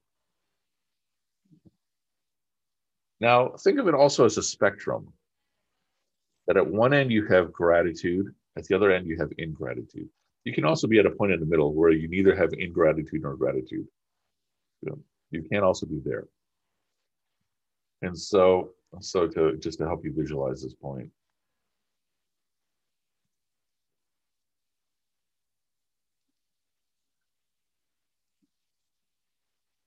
Now, 3.20 3.50
think 3.50 3.78
of 3.78 3.86
it 3.88 3.94
also 3.94 4.24
as 4.24 4.36
a 4.36 4.42
spectrum, 4.42 5.12
that 6.46 6.56
at 6.56 6.66
one 6.66 6.92
end 6.92 7.12
you 7.12 7.26
have 7.26 7.52
gratitude, 7.52 8.34
at 8.56 8.64
the 8.64 8.74
other 8.74 8.90
end 8.90 9.06
you 9.06 9.16
have 9.20 9.30
ingratitude. 9.38 10.08
You 10.44 10.52
can 10.52 10.64
also 10.64 10.88
be 10.88 10.98
at 10.98 11.06
a 11.06 11.10
point 11.10 11.30
in 11.30 11.38
the 11.38 11.46
middle 11.46 11.72
where 11.72 11.92
you 11.92 12.08
neither 12.08 12.34
have 12.34 12.52
ingratitude 12.58 13.22
nor 13.22 13.36
gratitude. 13.36 13.86
You 15.30 15.42
can 15.50 15.62
also 15.62 15.86
be 15.86 16.00
there. 16.04 16.26
And 18.02 18.18
so 18.18 18.70
so 19.00 19.26
to 19.26 19.56
just 19.56 19.78
to 19.78 19.86
help 19.86 20.04
you 20.04 20.12
visualize 20.12 20.62
this 20.62 20.74
point. 20.74 21.10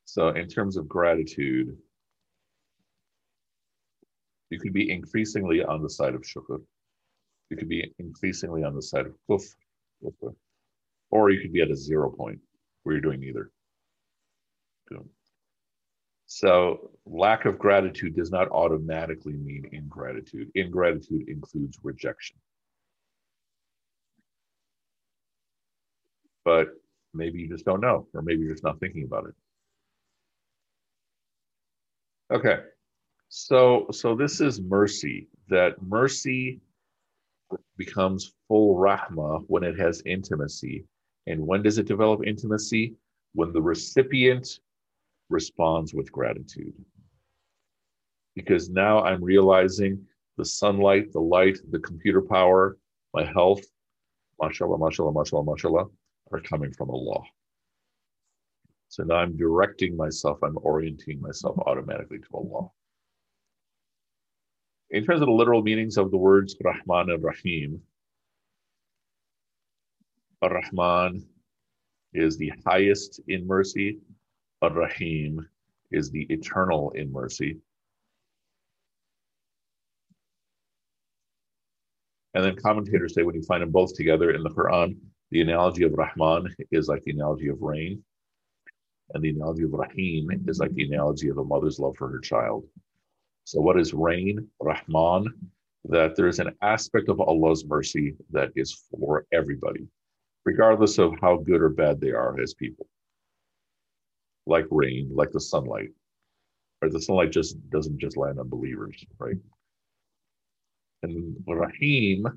So 0.05 0.29
in 0.29 0.47
terms 0.47 0.77
of 0.77 0.87
gratitude, 0.87 1.77
you 4.49 4.59
could 4.59 4.73
be 4.73 4.89
increasingly 4.89 5.63
on 5.63 5.83
the 5.83 5.89
side 5.89 6.15
of 6.15 6.21
shukr. 6.21 6.61
You 7.49 7.57
could 7.57 7.67
be 7.69 7.93
increasingly 7.99 8.63
on 8.63 8.75
the 8.75 8.81
side 8.81 9.05
of 9.05 9.13
kufr, 9.29 10.33
or 11.11 11.29
you 11.31 11.41
could 11.41 11.53
be 11.53 11.61
at 11.61 11.69
a 11.69 11.75
zero 11.75 12.09
point 12.09 12.39
where 12.83 12.95
you're 12.95 13.01
doing 13.01 13.19
neither. 13.19 13.51
So, 16.27 16.91
lack 17.05 17.45
of 17.45 17.59
gratitude 17.59 18.15
does 18.15 18.31
not 18.31 18.49
automatically 18.49 19.33
mean 19.33 19.69
ingratitude. 19.71 20.51
Ingratitude 20.55 21.29
includes 21.29 21.77
rejection. 21.83 22.37
But 26.43 26.69
maybe 27.13 27.39
you 27.39 27.47
just 27.49 27.65
don't 27.65 27.81
know, 27.81 28.07
or 28.13 28.21
maybe 28.21 28.41
you're 28.41 28.53
just 28.53 28.63
not 28.63 28.79
thinking 28.79 29.03
about 29.03 29.25
it. 29.25 29.35
Okay. 32.33 32.57
So 33.29 33.87
so 33.91 34.15
this 34.15 34.41
is 34.41 34.61
mercy 34.61 35.27
that 35.49 35.81
mercy 35.81 36.61
becomes 37.77 38.33
full 38.47 38.75
rahma 38.75 39.43
when 39.47 39.63
it 39.63 39.77
has 39.79 40.01
intimacy. 40.05 40.85
And 41.27 41.45
when 41.45 41.61
does 41.61 41.77
it 41.77 41.87
develop 41.87 42.25
intimacy? 42.25 42.95
When 43.33 43.51
the 43.51 43.61
recipient 43.61 44.59
responds 45.29 45.93
with 45.93 46.11
gratitude. 46.11 46.73
Because 48.35 48.69
now 48.69 49.01
I'm 49.01 49.23
realizing 49.23 50.05
the 50.37 50.45
sunlight, 50.45 51.11
the 51.13 51.19
light, 51.19 51.57
the 51.71 51.79
computer 51.79 52.21
power, 52.21 52.77
my 53.13 53.23
health, 53.23 53.61
mashallah, 54.41 54.77
mashallah, 54.77 55.13
mashallah, 55.13 55.45
mashallah, 55.45 55.85
are 56.31 56.41
coming 56.41 56.73
from 56.73 56.89
Allah. 56.89 57.21
So 58.89 59.03
now 59.03 59.15
I'm 59.15 59.37
directing 59.37 59.95
myself, 59.95 60.39
I'm 60.43 60.57
orienting 60.61 61.21
myself 61.21 61.57
automatically 61.65 62.19
to 62.19 62.27
Allah. 62.33 62.69
In 64.91 65.03
terms 65.03 65.21
of 65.21 65.27
the 65.27 65.33
literal 65.33 65.63
meanings 65.63 65.97
of 65.97 66.11
the 66.11 66.17
words 66.17 66.55
Rahman 66.63 67.09
and 67.09 67.23
Rahim, 67.23 67.81
Ar-Rahman 70.41 71.25
is 72.13 72.37
the 72.37 72.53
highest 72.65 73.19
in 73.27 73.47
mercy. 73.47 73.99
Ar-Rahim 74.65 75.47
is 75.91 76.09
the 76.09 76.23
eternal 76.23 76.91
in 76.91 77.11
mercy. 77.11 77.57
And 82.33 82.43
then 82.43 82.55
commentators 82.55 83.13
say 83.13 83.23
when 83.23 83.35
you 83.35 83.43
find 83.43 83.61
them 83.61 83.71
both 83.71 83.93
together 83.93 84.31
in 84.31 84.43
the 84.43 84.49
Quran, 84.49 84.97
the 85.31 85.41
analogy 85.41 85.83
of 85.83 85.93
Rahman 85.93 86.53
is 86.71 86.87
like 86.87 87.03
the 87.03 87.11
analogy 87.11 87.47
of 87.47 87.61
rain, 87.61 88.03
and 89.13 89.23
the 89.23 89.29
analogy 89.29 89.63
of 89.63 89.71
Rahim 89.71 90.29
is 90.47 90.59
like 90.59 90.73
the 90.73 90.85
analogy 90.85 91.29
of 91.29 91.37
a 91.37 91.43
mother's 91.43 91.79
love 91.79 91.95
for 91.95 92.09
her 92.09 92.19
child. 92.19 92.65
So, 93.43 93.61
what 93.61 93.79
is 93.79 93.93
rain? 93.93 94.47
Rahman, 94.59 95.31
that 95.85 96.15
there 96.15 96.27
is 96.27 96.39
an 96.39 96.55
aspect 96.61 97.07
of 97.09 97.21
Allah's 97.21 97.65
mercy 97.65 98.15
that 98.31 98.49
is 98.55 98.83
for 98.89 99.25
everybody, 99.31 99.87
regardless 100.43 100.97
of 100.97 101.13
how 101.21 101.37
good 101.37 101.61
or 101.61 101.69
bad 101.69 102.01
they 102.01 102.11
are 102.11 102.39
as 102.41 102.55
people. 102.55 102.87
Like 104.45 104.65
rain, 104.71 105.09
like 105.13 105.31
the 105.31 105.39
sunlight. 105.39 105.89
Or 106.81 106.89
the 106.89 107.01
sunlight 107.01 107.31
just 107.31 107.57
doesn't 107.69 107.99
just 107.99 108.17
land 108.17 108.39
on 108.39 108.49
believers, 108.49 109.03
right? 109.17 109.37
And 111.03 111.35
Rahim, 111.47 112.27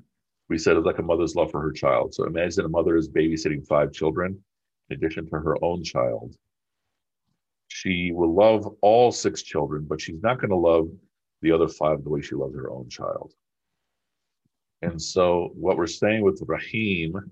we 0.47 0.57
said, 0.57 0.77
is 0.77 0.85
like 0.85 0.99
a 0.99 1.03
mother's 1.03 1.35
love 1.35 1.51
for 1.51 1.61
her 1.61 1.71
child. 1.71 2.13
So 2.13 2.25
imagine 2.25 2.65
a 2.65 2.69
mother 2.69 2.97
is 2.97 3.09
babysitting 3.09 3.67
five 3.67 3.91
children 3.91 4.43
in 4.89 4.97
addition 4.97 5.25
to 5.29 5.35
her 5.35 5.63
own 5.63 5.83
child. 5.83 6.35
She 7.67 8.11
will 8.11 8.33
love 8.33 8.67
all 8.81 9.11
six 9.11 9.43
children, 9.43 9.85
but 9.87 10.01
she's 10.01 10.21
not 10.21 10.39
going 10.39 10.49
to 10.49 10.55
love 10.55 10.89
the 11.41 11.51
other 11.51 11.67
five 11.67 12.03
the 12.03 12.09
way 12.09 12.21
she 12.21 12.35
loves 12.35 12.55
her 12.55 12.71
own 12.71 12.89
child. 12.89 13.33
And 14.81 15.01
so, 15.01 15.51
what 15.53 15.77
we're 15.77 15.87
saying 15.87 16.23
with 16.23 16.41
Rahim, 16.45 17.31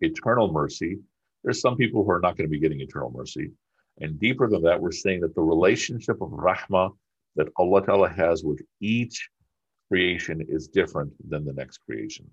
eternal 0.00 0.52
mercy, 0.52 0.98
there's 1.42 1.60
some 1.60 1.76
people 1.76 2.04
who 2.04 2.10
are 2.10 2.20
not 2.20 2.36
going 2.36 2.48
to 2.48 2.50
be 2.50 2.60
getting 2.60 2.80
eternal 2.80 3.12
mercy. 3.14 3.52
And 4.00 4.18
deeper 4.18 4.48
than 4.48 4.62
that, 4.62 4.80
we're 4.80 4.92
saying 4.92 5.20
that 5.20 5.34
the 5.34 5.42
relationship 5.42 6.20
of 6.20 6.30
Rahmah 6.30 6.90
that 7.36 7.48
Allah 7.56 7.84
Ta'ala 7.84 8.08
has 8.08 8.42
with 8.44 8.60
each 8.80 9.28
creation 9.88 10.44
is 10.48 10.68
different 10.68 11.12
than 11.28 11.44
the 11.44 11.52
next 11.52 11.78
creation. 11.78 12.28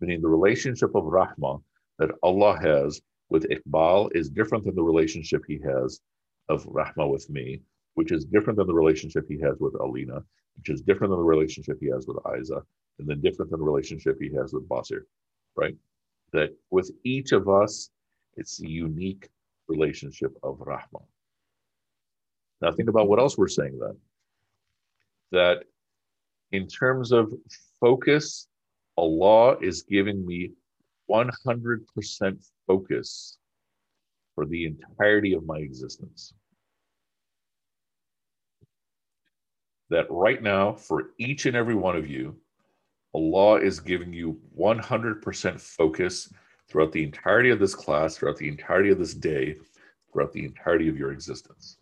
Meaning 0.00 0.20
the 0.20 0.28
relationship 0.28 0.94
of 0.94 1.04
Rahmah 1.04 1.62
that 1.98 2.10
Allah 2.22 2.58
has 2.60 3.00
with 3.28 3.46
Iqbal 3.48 4.10
is 4.14 4.28
different 4.28 4.64
than 4.64 4.74
the 4.74 4.82
relationship 4.82 5.42
he 5.46 5.60
has 5.64 6.00
of 6.48 6.64
Rahma 6.64 7.10
with 7.10 7.28
me, 7.30 7.62
which 7.94 8.12
is 8.12 8.24
different 8.24 8.56
than 8.58 8.66
the 8.66 8.74
relationship 8.74 9.26
he 9.28 9.38
has 9.40 9.58
with 9.60 9.74
Alina, 9.80 10.22
which 10.56 10.68
is 10.68 10.82
different 10.82 11.10
than 11.10 11.20
the 11.20 11.24
relationship 11.24 11.78
he 11.80 11.88
has 11.88 12.06
with 12.06 12.18
Isa, 12.38 12.62
and 12.98 13.08
then 13.08 13.20
different 13.20 13.50
than 13.50 13.60
the 13.60 13.66
relationship 13.66 14.18
he 14.20 14.30
has 14.34 14.52
with 14.52 14.68
Basir, 14.68 15.02
right? 15.56 15.76
That 16.32 16.50
with 16.70 16.90
each 17.04 17.32
of 17.32 17.48
us, 17.48 17.90
it's 18.36 18.58
unique 18.60 19.28
relationship 19.70 20.36
of 20.42 20.58
Rahma. 20.58 21.02
Now 22.60 22.72
think 22.72 22.88
about 22.88 23.08
what 23.08 23.18
else 23.18 23.38
we're 23.38 23.48
saying 23.48 23.78
then. 23.78 23.96
That 25.32 25.64
in 26.52 26.66
terms 26.66 27.12
of 27.12 27.32
focus, 27.80 28.48
Allah 28.96 29.56
is 29.60 29.82
giving 29.82 30.26
me 30.26 30.52
100% 31.10 32.50
focus 32.66 33.38
for 34.34 34.44
the 34.46 34.66
entirety 34.66 35.32
of 35.32 35.46
my 35.46 35.58
existence. 35.58 36.34
that 39.90 40.06
right 40.08 40.42
now, 40.42 40.72
for 40.72 41.10
each 41.18 41.46
and 41.46 41.56
every 41.56 41.74
one 41.74 41.96
of 41.96 42.08
you, 42.08 42.36
Allah 43.12 43.60
is 43.60 43.80
giving 43.80 44.12
you 44.12 44.40
100% 44.58 45.60
focus 45.60 46.32
throughout 46.70 46.92
the 46.92 47.02
entirety 47.02 47.50
of 47.50 47.58
this 47.58 47.74
class, 47.74 48.16
throughout 48.16 48.36
the 48.36 48.48
entirety 48.48 48.90
of 48.90 48.98
this 48.98 49.14
day, 49.14 49.56
throughout 50.12 50.32
the 50.32 50.44
entirety 50.44 50.88
of 50.88 50.96
your 50.96 51.12
existence. 51.12 51.76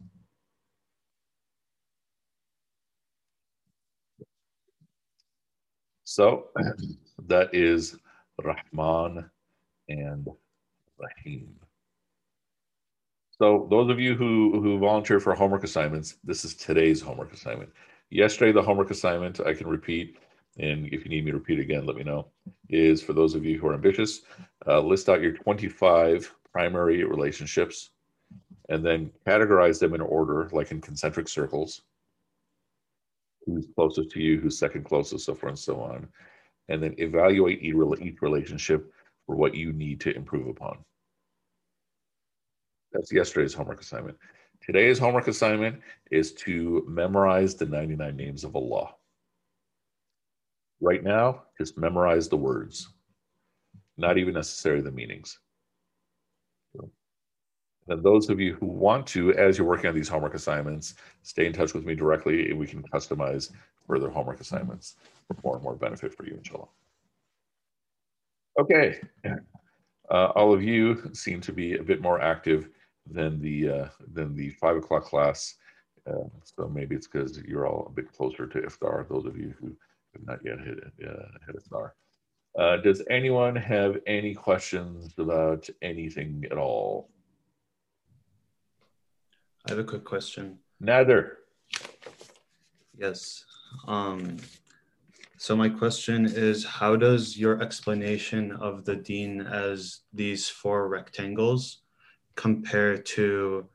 So 6.05 6.49
that 7.27 7.55
is 7.55 7.97
Rahman 8.43 9.31
and 9.89 10.27
Rahim. 10.99 11.55
So 13.31 13.69
those 13.71 13.91
of 13.91 14.01
you 14.01 14.17
who 14.17 14.61
who 14.61 14.79
volunteer 14.79 15.21
for 15.21 15.35
homework 15.35 15.65
assignments, 15.65 16.17
this 16.25 16.45
is 16.45 16.55
today's 16.55 17.01
homework 17.01 17.33
assignment. 17.33 17.71
Yesterday, 18.11 18.53
the 18.53 18.63
homework 18.63 18.91
assignment, 18.91 19.39
I 19.41 19.53
can 19.53 19.69
repeat, 19.69 20.17
and 20.59 20.87
if 20.93 21.05
you 21.05 21.11
need 21.11 21.25
me 21.25 21.31
to 21.31 21.39
repeat 21.39 21.61
again, 21.61 21.87
let 21.87 21.97
me 21.97 22.03
know, 22.03 22.29
is 22.69 23.03
for 23.03 23.13
those 23.13 23.35
of 23.35 23.45
you 23.45 23.59
who 23.59 23.69
are 23.69 23.75
ambitious, 23.75 24.23
uh, 24.67 24.81
list 24.81 25.09
out 25.09 25.23
your 25.23 25.33
25 25.33 26.35
primary 26.53 27.05
relationships 27.05 27.91
and 28.69 28.85
then 28.85 29.11
categorize 29.27 29.79
them 29.79 29.95
in 29.95 30.01
order, 30.01 30.49
like 30.53 30.71
in 30.71 30.81
concentric 30.81 31.29
circles. 31.29 31.83
Who's 33.47 33.69
closest 33.75 34.11
to 34.11 34.21
you, 34.21 34.41
who's 34.41 34.59
second 34.59 34.85
closest, 34.85 35.25
so 35.25 35.35
forth 35.35 35.53
and 35.53 35.59
so 35.59 35.81
on. 35.81 36.09
And 36.69 36.83
then 36.83 36.95
evaluate 36.99 37.63
each 37.63 38.21
relationship 38.21 38.93
for 39.27 39.37
what 39.37 39.55
you 39.55 39.73
need 39.73 40.01
to 40.01 40.15
improve 40.15 40.49
upon. 40.49 40.79
That's 42.93 43.13
yesterday's 43.13 43.55
homework 43.55 43.81
assignment. 43.81 44.19
Today's 44.61 44.99
homework 44.99 45.29
assignment 45.29 45.81
is 46.11 46.33
to 46.35 46.85
memorize 46.87 47.55
the 47.55 47.65
99 47.65 48.17
names 48.17 48.45
of 48.45 48.57
Allah. 48.57 48.95
Right 50.81 51.03
now, 51.03 51.43
just 51.59 51.77
memorize 51.77 52.29
the 52.29 52.37
words, 52.37 52.89
not 53.97 54.17
even 54.17 54.35
necessarily 54.35 54.83
the 54.83 54.93
meanings. 54.93 55.39
And 57.89 58.03
those 58.03 58.29
of 58.29 58.39
you 58.39 58.55
who 58.55 58.67
want 58.67 59.07
to, 59.09 59.33
as 59.35 59.57
you're 59.57 59.67
working 59.67 59.89
on 59.89 59.95
these 59.95 60.09
homework 60.09 60.35
assignments, 60.35 60.95
stay 61.23 61.47
in 61.47 61.53
touch 61.53 61.73
with 61.73 61.85
me 61.85 61.95
directly 61.95 62.51
and 62.51 62.59
we 62.59 62.67
can 62.67 62.83
customize 62.83 63.51
further 63.87 64.11
homework 64.11 64.41
assignments 64.41 64.97
for 65.27 65.37
more 65.43 65.55
and 65.55 65.65
more 65.65 65.75
benefit 65.75 66.15
for 66.15 66.27
you, 66.27 66.35
inshallah. 66.35 66.69
Okay. 68.61 69.01
Uh, 70.11 70.27
all 70.35 70.53
of 70.53 70.63
you 70.63 71.11
seem 71.15 71.41
to 71.41 71.53
be 71.53 71.77
a 71.77 71.83
bit 71.83 72.03
more 72.03 72.21
active 72.21 72.69
than 73.11 73.41
the 73.41 73.69
uh, 73.69 73.89
than 74.13 74.35
the 74.35 74.51
five 74.51 74.77
o'clock 74.77 75.05
class. 75.05 75.55
Uh, 76.07 76.29
so 76.45 76.69
maybe 76.69 76.95
it's 76.95 77.07
because 77.07 77.39
you're 77.43 77.67
all 77.67 77.87
a 77.87 77.93
bit 77.93 78.13
closer 78.13 78.47
to 78.47 78.61
iftar. 78.61 79.09
Those 79.09 79.27
of 79.27 79.39
you 79.39 79.55
who 79.61 79.75
not 80.25 80.41
yet 80.45 80.59
hit 80.61 80.79
uh, 81.07 81.29
hit 81.47 81.57
iftar. 81.57 81.91
Uh, 82.59 82.77
does 82.79 83.03
anyone 83.09 83.55
have 83.55 83.99
any 84.07 84.35
questions 84.35 85.15
about 85.19 85.69
anything 85.83 86.45
at 86.51 86.59
all? 86.59 87.09
I 89.67 89.73
have 89.73 89.79
a 89.79 89.85
quick 89.85 90.05
question. 90.05 90.59
Neither. 90.81 91.39
Yes. 92.97 93.45
Um, 93.87 94.39
so 95.37 95.55
my 95.55 95.69
question 95.69 96.27
is, 96.27 96.65
how 96.65 96.97
does 96.97 97.39
your 97.39 97.63
explanation 97.63 98.53
of 98.53 98.85
the 98.85 98.97
deen 98.97 99.41
as 99.43 100.01
these 100.13 100.49
four 100.49 100.89
rectangles 100.89 101.83
compared 102.35 103.07
to 103.07 103.69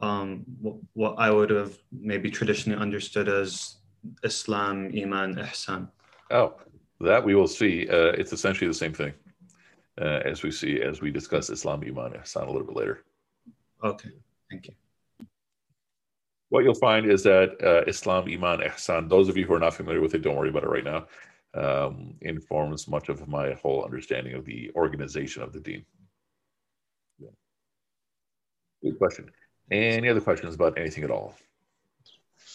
um, 0.00 0.44
what 0.92 1.16
I 1.18 1.32
would 1.32 1.50
have 1.50 1.76
maybe 1.90 2.30
traditionally 2.30 2.80
understood 2.80 3.28
as 3.28 3.77
Islam, 4.22 4.90
Iman, 4.94 5.36
Ihsan. 5.36 5.88
Oh, 6.30 6.54
that 7.00 7.24
we 7.24 7.34
will 7.34 7.48
see. 7.48 7.88
Uh, 7.88 8.12
it's 8.18 8.32
essentially 8.32 8.68
the 8.68 8.74
same 8.74 8.92
thing 8.92 9.12
uh, 10.00 10.20
as 10.24 10.42
we 10.42 10.50
see 10.50 10.80
as 10.80 11.00
we 11.00 11.10
discuss 11.10 11.50
Islam, 11.50 11.82
Iman, 11.82 12.12
Ihsan 12.12 12.46
a 12.46 12.50
little 12.50 12.66
bit 12.66 12.76
later. 12.76 13.04
Okay, 13.82 14.10
thank 14.50 14.66
you. 14.68 14.74
What 16.50 16.64
you'll 16.64 16.74
find 16.74 17.10
is 17.10 17.22
that 17.24 17.62
uh, 17.62 17.84
Islam, 17.86 18.28
Iman, 18.28 18.60
Ihsan, 18.60 19.08
those 19.08 19.28
of 19.28 19.36
you 19.36 19.44
who 19.44 19.54
are 19.54 19.58
not 19.58 19.74
familiar 19.74 20.00
with 20.00 20.14
it, 20.14 20.22
don't 20.22 20.36
worry 20.36 20.48
about 20.48 20.64
it 20.64 20.70
right 20.70 20.84
now, 20.84 21.06
um, 21.54 22.14
informs 22.22 22.88
much 22.88 23.08
of 23.08 23.28
my 23.28 23.52
whole 23.52 23.84
understanding 23.84 24.34
of 24.34 24.44
the 24.44 24.70
organization 24.74 25.42
of 25.42 25.52
the 25.52 25.60
deen. 25.60 25.84
Good 28.82 28.98
question. 28.98 29.30
Any 29.70 30.08
other 30.08 30.20
questions 30.20 30.54
about 30.54 30.78
anything 30.78 31.04
at 31.04 31.10
all? 31.10 31.34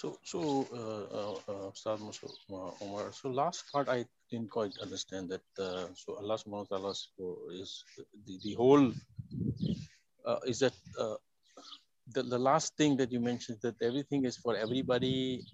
So, 0.04 0.20
so, 0.22 0.40
uh, 0.76 1.52
uh, 1.52 1.72
Ustad 1.72 2.00
uh, 2.04 2.72
Omar, 2.84 3.14
so 3.14 3.30
last 3.30 3.72
part 3.72 3.88
I 3.88 4.04
didn't 4.30 4.50
quite 4.52 4.74
understand 4.82 5.30
that. 5.30 5.48
Uh, 5.58 5.88
so 5.96 6.18
Allah 6.20 6.36
subhanahu 6.36 6.68
wa 6.68 6.76
ta'ala 6.76 6.92
is 7.56 7.86
the, 8.28 8.38
the 8.44 8.54
whole, 8.56 8.92
uh, 10.26 10.40
is 10.46 10.60
that 10.60 10.74
uh, 11.00 11.16
the, 12.12 12.24
the 12.24 12.38
last 12.38 12.76
thing 12.76 12.98
that 12.98 13.14
you 13.14 13.22
mentioned 13.22 13.60
that 13.62 13.82
everything 13.82 14.26
is 14.26 14.36
for 14.36 14.58
everybody, 14.58 15.46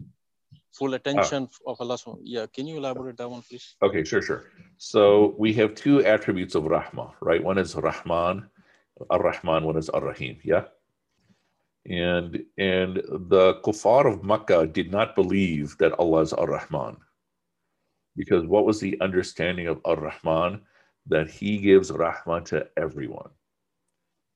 full 0.74 0.96
attention 0.96 1.48
of 1.68 1.78
Allah. 1.80 2.00
Yeah, 2.24 2.48
can 2.52 2.66
you 2.66 2.78
elaborate 2.78 3.18
that 3.18 3.30
one, 3.30 3.44
please? 3.44 3.76
Okay, 3.84 4.04
sure, 4.04 4.24
sure. 4.24 4.50
So 4.80 5.36
we 5.38 5.54
have 5.62 5.76
two 5.76 6.04
attributes 6.04 6.56
of 6.56 6.64
Rahmah, 6.64 7.14
right? 7.22 7.44
One 7.44 7.60
is 7.60 7.76
Rahman, 7.76 8.50
Ar-Rahman, 9.12 9.64
one 9.64 9.78
is 9.78 9.90
Ar-Rahim, 9.90 10.40
yeah? 10.44 10.66
And 11.90 12.46
and 12.58 12.98
the 12.98 13.60
kuffar 13.66 14.06
of 14.12 14.24
Makkah 14.24 14.68
did 14.68 14.92
not 14.92 15.16
believe 15.16 15.76
that 15.80 15.94
Allah 16.00 16.22
is 16.22 16.34
Ar-Rahman. 16.34 16.98
Because 18.16 18.46
what 18.46 18.66
was 18.66 18.80
the 18.80 19.00
understanding 19.02 19.68
of 19.68 19.82
Ar-Rahman? 19.86 20.62
That 21.08 21.30
he 21.30 21.58
gives 21.58 21.92
Rahman 21.92 22.44
to 22.46 22.68
everyone. 22.78 23.32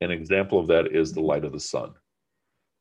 An 0.01 0.09
example 0.09 0.59
of 0.59 0.67
that 0.67 0.87
is 0.87 1.13
the 1.13 1.21
light 1.21 1.45
of 1.45 1.51
the 1.51 1.59
sun 1.59 1.93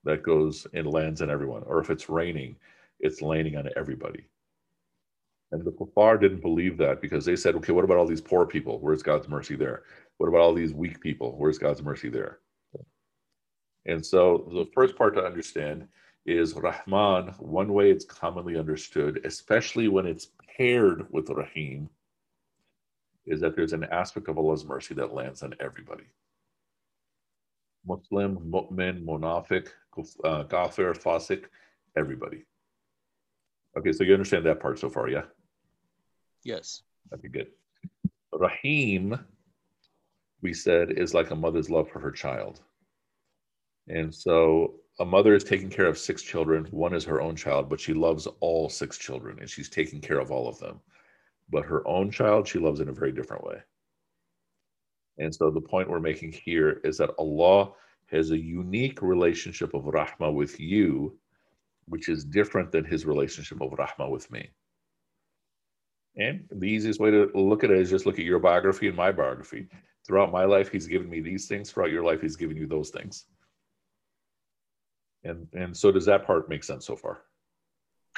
that 0.05 0.23
goes 0.23 0.67
and 0.73 0.87
lands 0.87 1.21
on 1.21 1.31
everyone. 1.31 1.63
Or 1.67 1.79
if 1.79 1.91
it's 1.91 2.09
raining, 2.09 2.57
it's 3.01 3.21
landing 3.21 3.57
on 3.57 3.69
everybody. 3.77 4.27
And 5.51 5.63
the 5.63 5.73
kuffar 5.73 6.19
didn't 6.19 6.41
believe 6.41 6.79
that 6.79 7.03
because 7.03 7.27
they 7.27 7.37
said, 7.37 7.55
okay, 7.57 7.73
what 7.73 7.85
about 7.85 7.99
all 7.99 8.07
these 8.07 8.23
poor 8.23 8.47
people? 8.47 8.81
Where's 8.81 9.03
God's 9.03 9.29
mercy 9.29 9.55
there? 9.55 9.83
What 10.17 10.29
about 10.29 10.41
all 10.41 10.55
these 10.55 10.73
weak 10.73 11.01
people? 11.01 11.35
Where's 11.37 11.59
God's 11.59 11.83
mercy 11.83 12.09
there? 12.09 12.39
And 13.87 14.05
so 14.05 14.49
the 14.53 14.71
first 14.75 14.97
part 14.97 15.15
to 15.15 15.25
understand 15.25 15.89
is 16.25 16.55
Rahman, 16.55 17.35
one 17.39 17.73
way 17.73 17.91
it's 17.91 18.05
commonly 18.05 18.57
understood, 18.57 19.21
especially 19.25 19.89
when 19.89 20.07
it's 20.07 20.29
paired 20.57 21.07
with 21.11 21.29
Rahim, 21.31 21.89
is 23.27 23.41
that 23.41 23.57
there's 23.57 23.73
an 23.73 23.85
aspect 23.85 24.29
of 24.29 24.39
Allah's 24.39 24.65
mercy 24.65 24.95
that 24.95 25.15
lands 25.15 25.43
on 25.43 25.55
everybody. 25.61 26.05
Muslim, 27.87 28.39
Mu'min, 28.39 29.05
Munafiq, 29.05 29.69
uh, 30.25 30.45
Kafir, 30.45 30.93
Fasik, 30.95 31.45
everybody. 31.97 32.45
Okay, 33.77 33.93
so 33.93 34.05
you 34.05 34.13
understand 34.13 34.47
that 34.47 34.61
part 34.61 34.79
so 34.79 34.89
far, 34.89 35.09
yeah? 35.09 35.25
Yes. 36.45 36.83
Okay, 37.13 37.29
good. 37.29 37.49
Rahim, 38.33 39.19
we 40.41 40.53
said, 40.53 40.93
is 40.93 41.15
like 41.15 41.31
a 41.31 41.37
mother's 41.37 41.71
love 41.71 41.89
for 41.91 41.99
her 41.99 42.11
child. 42.11 42.61
And 43.89 44.15
so 44.15 44.75
a 45.01 45.05
mother 45.05 45.35
is 45.35 45.45
taking 45.45 45.71
care 45.71 45.87
of 45.87 45.99
six 45.99 46.23
children. 46.23 46.67
One 46.71 46.95
is 46.95 47.05
her 47.05 47.21
own 47.21 47.37
child, 47.37 47.69
but 47.69 47.81
she 47.81 47.95
loves 47.95 48.27
all 48.41 48.69
six 48.69 48.99
children 48.99 49.39
and 49.41 49.49
she's 49.49 49.69
taking 49.69 50.01
care 50.01 50.21
of 50.21 50.31
all 50.31 50.49
of 50.49 50.59
them. 50.59 50.81
But 51.51 51.65
her 51.65 51.87
own 51.87 52.11
child, 52.11 52.47
she 52.47 52.59
loves 52.59 52.81
in 52.81 52.89
a 52.89 52.93
very 52.93 53.13
different 53.13 53.45
way. 53.45 53.59
And 55.19 55.35
so 55.35 55.51
the 55.51 55.61
point 55.61 55.91
we're 55.91 56.01
making 56.01 56.33
here 56.33 56.81
is 56.85 56.99
that 56.99 57.15
Allah 57.19 57.73
has 58.07 58.31
a 58.31 58.39
unique 58.39 59.03
relationship 59.03 59.75
of 59.75 59.85
rahmah 59.85 60.33
with 60.33 60.59
you, 60.61 61.19
which 61.87 62.09
is 62.09 62.25
different 62.25 62.71
than 62.71 62.85
his 62.85 63.05
relationship 63.05 63.61
of 63.61 63.71
rahmah 63.73 64.11
with 64.11 64.31
me. 64.31 64.51
And 66.17 66.45
the 66.51 66.67
easiest 66.69 67.01
way 67.01 67.11
to 67.11 67.31
look 67.35 67.65
at 67.65 67.71
it 67.71 67.79
is 67.79 67.91
just 67.91 68.05
look 68.05 68.19
at 68.19 68.25
your 68.25 68.39
biography 68.39 68.89
and 68.89 68.97
my 68.97 69.13
biography. 69.13 69.69
Throughout 70.07 70.33
my 70.33 70.45
life, 70.45 70.71
he's 70.71 70.87
given 70.87 71.09
me 71.09 71.21
these 71.21 71.47
things. 71.47 71.71
Throughout 71.71 71.91
your 71.91 72.05
life, 72.05 72.21
he's 72.21 72.37
given 72.37 72.57
you 72.57 72.67
those 72.67 72.91
things. 72.91 73.27
And 75.25 75.47
and 75.53 75.77
so 75.77 75.93
does 75.93 76.07
that 76.07 76.27
part 76.27 76.49
make 76.49 76.65
sense 76.65 76.87
so 76.87 76.97
far? 76.97 77.23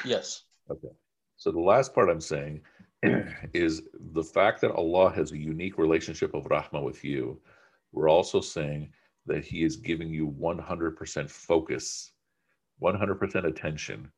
Yes. 0.04 0.44
Okay. 0.70 0.88
So 1.36 1.50
the 1.50 1.60
last 1.60 1.94
part 1.94 2.08
I'm 2.08 2.20
saying 2.20 2.62
is 3.52 3.82
the 4.12 4.22
fact 4.22 4.60
that 4.62 4.70
Allah 4.72 5.12
has 5.12 5.32
a 5.32 5.38
unique 5.38 5.78
relationship 5.78 6.34
of 6.34 6.44
rahmah 6.44 6.82
with 6.82 7.04
you. 7.04 7.40
We're 7.92 8.08
also 8.08 8.40
saying 8.40 8.92
that 9.26 9.44
He 9.44 9.62
is 9.62 9.76
giving 9.76 10.10
you 10.10 10.34
100% 10.40 11.30
focus, 11.30 12.12
100% 12.82 13.44
attention 13.44 14.10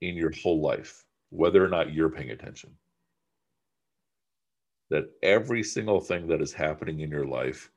in 0.00 0.16
your 0.16 0.32
whole 0.42 0.60
life, 0.60 1.04
whether 1.30 1.64
or 1.64 1.68
not 1.68 1.92
you're 1.92 2.10
paying 2.10 2.30
attention. 2.30 2.70
That 4.90 5.10
every 5.22 5.62
single 5.62 6.00
thing 6.00 6.26
that 6.28 6.40
is 6.40 6.52
happening 6.52 7.00
in 7.00 7.10
your 7.10 7.26
life 7.26 7.70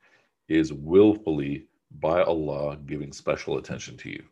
is 0.48 0.72
willfully 0.72 1.66
by 1.98 2.22
Allah 2.22 2.76
giving 2.86 3.12
special 3.12 3.58
attention 3.58 3.96
to 3.98 4.10
you. 4.10 4.22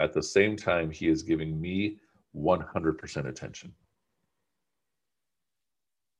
At 0.00 0.12
the 0.12 0.22
same 0.22 0.56
time, 0.56 0.90
He 0.90 1.08
is 1.08 1.22
giving 1.22 1.60
me 1.60 1.98
100% 2.36 3.26
attention. 3.28 3.72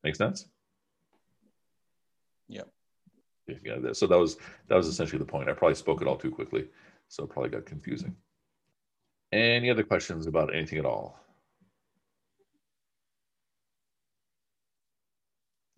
Make 0.05 0.17
sense? 0.17 0.47
Yeah. 2.49 2.63
Yeah. 3.47 3.93
So 3.93 4.07
that 4.07 4.19
was 4.19 4.37
that 4.69 4.77
was 4.77 4.87
essentially 4.87 5.19
the 5.19 5.25
point. 5.25 5.49
I 5.49 5.55
probably 5.55 5.75
spoke 5.75 6.01
it 6.01 6.09
all 6.09 6.17
too 6.17 6.31
quickly, 6.31 6.69
so 7.09 7.25
it 7.25 7.31
probably 7.31 7.51
got 7.51 7.67
confusing. 7.67 8.15
Any 9.33 9.71
other 9.71 9.83
questions 9.83 10.27
about 10.27 10.55
anything 10.55 10.79
at 10.79 10.87
all? 10.87 11.19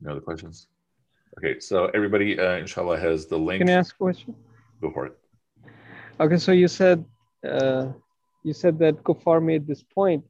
No 0.01 0.13
other 0.13 0.21
questions? 0.21 0.69
Okay, 1.39 1.61
so 1.61 1.87
everybody, 1.93 2.39
uh, 2.39 2.57
inshallah, 2.57 2.99
has 2.99 3.27
the 3.27 3.37
link. 3.37 3.61
Can 3.61 3.69
I 3.69 3.75
ask 3.75 3.95
a 3.95 3.99
question? 3.99 4.35
Go 4.81 4.91
for 4.91 5.07
it. 5.07 5.19
Okay, 6.19 6.39
so 6.39 6.53
you 6.53 6.67
said 6.67 7.05
uh, 7.47 7.93
you 8.43 8.55
said 8.55 8.79
that 8.79 9.03
Kufar 9.03 9.43
made 9.43 9.67
this 9.67 9.83
point. 9.83 10.25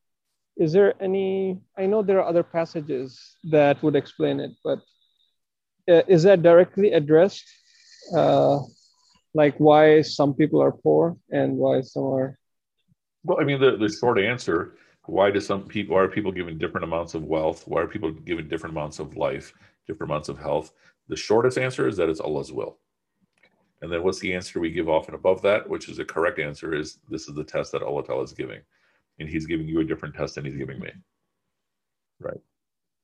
Is 0.56 0.72
there 0.72 0.94
any? 1.00 1.60
I 1.78 1.86
know 1.86 2.02
there 2.02 2.20
are 2.20 2.26
other 2.26 2.42
passages 2.42 3.36
that 3.50 3.80
would 3.82 3.94
explain 3.94 4.40
it, 4.40 4.50
but 4.64 4.80
uh, 5.88 6.02
is 6.08 6.24
that 6.24 6.42
directly 6.42 6.92
addressed? 6.92 7.46
Uh, 8.14 8.60
like 9.34 9.54
why 9.58 10.00
some 10.02 10.34
people 10.34 10.60
are 10.62 10.72
poor 10.72 11.16
and 11.30 11.56
why 11.56 11.82
some 11.82 12.04
are? 12.04 12.38
Well, 13.22 13.38
I 13.40 13.44
mean, 13.44 13.60
the, 13.60 13.76
the 13.76 13.88
short 13.88 14.18
answer: 14.18 14.74
Why 15.04 15.30
do 15.30 15.40
some 15.40 15.62
people? 15.68 15.94
Why 15.94 16.02
are 16.02 16.08
people 16.08 16.32
given 16.32 16.58
different 16.58 16.84
amounts 16.84 17.14
of 17.14 17.22
wealth? 17.22 17.62
Why 17.68 17.82
are 17.82 17.86
people 17.86 18.10
given 18.10 18.48
different 18.48 18.74
amounts 18.74 18.98
of 18.98 19.16
life, 19.16 19.52
different 19.86 20.10
amounts 20.10 20.28
of 20.28 20.38
health? 20.38 20.72
The 21.08 21.16
shortest 21.16 21.58
answer 21.58 21.86
is 21.86 21.96
that 21.96 22.08
it's 22.08 22.20
Allah's 22.20 22.52
will. 22.52 22.78
And 23.82 23.92
then 23.92 24.02
what's 24.02 24.18
the 24.18 24.34
answer 24.34 24.58
we 24.58 24.70
give 24.70 24.88
off 24.88 25.06
and 25.06 25.14
above 25.14 25.42
that, 25.42 25.68
which 25.68 25.88
is 25.88 25.98
the 25.98 26.04
correct 26.04 26.38
answer 26.38 26.74
is 26.74 26.98
this 27.10 27.28
is 27.28 27.34
the 27.34 27.44
test 27.44 27.72
that 27.72 27.82
Allah 27.82 28.04
Ta'ala 28.04 28.22
is 28.22 28.32
giving. 28.32 28.60
And 29.18 29.28
he's 29.28 29.46
giving 29.46 29.68
you 29.68 29.80
a 29.80 29.84
different 29.84 30.14
test 30.14 30.34
than 30.34 30.44
he's 30.44 30.56
giving 30.56 30.80
me. 30.80 30.90
Right. 32.18 32.40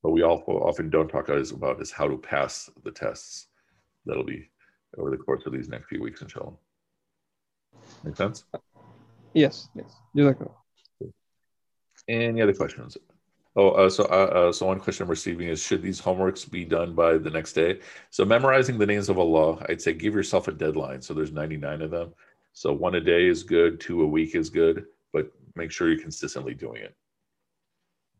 But 0.02 0.10
we 0.10 0.22
also 0.22 0.52
often 0.52 0.90
don't 0.90 1.08
talk 1.08 1.28
about 1.28 1.80
is 1.80 1.92
how 1.92 2.08
to 2.08 2.18
pass 2.18 2.70
the 2.84 2.90
tests. 2.90 3.48
That'll 4.04 4.24
be 4.24 4.50
over 4.98 5.10
the 5.10 5.16
course 5.16 5.44
of 5.46 5.52
these 5.52 5.68
next 5.68 5.86
few 5.88 6.02
weeks, 6.02 6.22
inshallah. 6.22 6.54
Make 8.02 8.16
sense? 8.16 8.44
Yes, 9.34 9.68
yes. 9.74 9.94
Any 12.08 12.42
other 12.42 12.52
questions? 12.52 12.96
Oh, 13.54 13.70
uh, 13.70 13.90
so 13.90 14.04
uh, 14.04 14.48
uh, 14.48 14.52
so 14.52 14.66
one 14.66 14.80
question 14.80 15.04
I'm 15.04 15.10
receiving 15.10 15.48
is: 15.48 15.62
Should 15.62 15.82
these 15.82 16.00
homeworks 16.00 16.50
be 16.50 16.64
done 16.64 16.94
by 16.94 17.18
the 17.18 17.30
next 17.30 17.52
day? 17.52 17.80
So 18.10 18.24
memorizing 18.24 18.78
the 18.78 18.86
names 18.86 19.10
of 19.10 19.18
Allah, 19.18 19.64
I'd 19.68 19.82
say 19.82 19.92
give 19.92 20.14
yourself 20.14 20.48
a 20.48 20.52
deadline. 20.52 21.02
So 21.02 21.12
there's 21.12 21.32
99 21.32 21.82
of 21.82 21.90
them. 21.90 22.14
So 22.54 22.72
one 22.72 22.94
a 22.94 23.00
day 23.00 23.26
is 23.26 23.42
good, 23.42 23.80
two 23.80 24.02
a 24.02 24.06
week 24.06 24.34
is 24.34 24.48
good, 24.48 24.86
but 25.12 25.30
make 25.54 25.70
sure 25.70 25.90
you're 25.90 26.00
consistently 26.00 26.54
doing 26.54 26.82
it. 26.82 26.94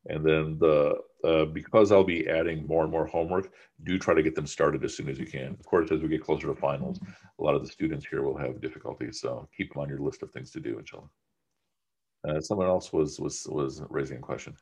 And 0.07 0.25
then 0.25 0.59
the 0.59 0.97
uh, 1.25 1.47
because 1.47 1.93
I'll 1.93 2.05
be 2.05 2.29
adding 2.29 2.67
more 2.67 2.83
and 2.83 2.93
more 2.93 3.07
homework, 3.07 3.53
do 3.85 3.99
try 3.99 4.15
to 4.15 4.23
get 4.23 4.35
them 4.35 4.47
started 4.47 4.85
as 4.85 4.95
soon 4.97 5.09
as 5.09 5.19
you 5.19 5.27
can. 5.27 5.57
Of 5.59 5.65
course, 5.65 5.91
as 5.93 6.03
we 6.03 6.09
get 6.09 6.25
closer 6.25 6.49
to 6.49 6.55
finals, 6.55 6.99
a 7.39 7.43
lot 7.43 7.55
of 7.55 7.63
the 7.63 7.73
students 7.73 8.05
here 8.05 8.23
will 8.23 8.37
have 8.37 8.61
difficulties. 8.61 9.21
So 9.21 9.49
keep 9.57 9.73
them 9.73 9.83
on 9.83 9.89
your 9.89 10.01
list 10.01 10.23
of 10.23 10.31
things 10.31 10.51
to 10.51 10.61
do, 10.61 10.79
inshallah. 10.79 11.09
Uh, 12.29 12.41
someone 12.41 12.67
else 12.67 12.93
was 12.93 13.19
was 13.19 13.47
was 13.49 13.83
raising 13.89 14.19
a 14.19 14.21
question. 14.21 14.57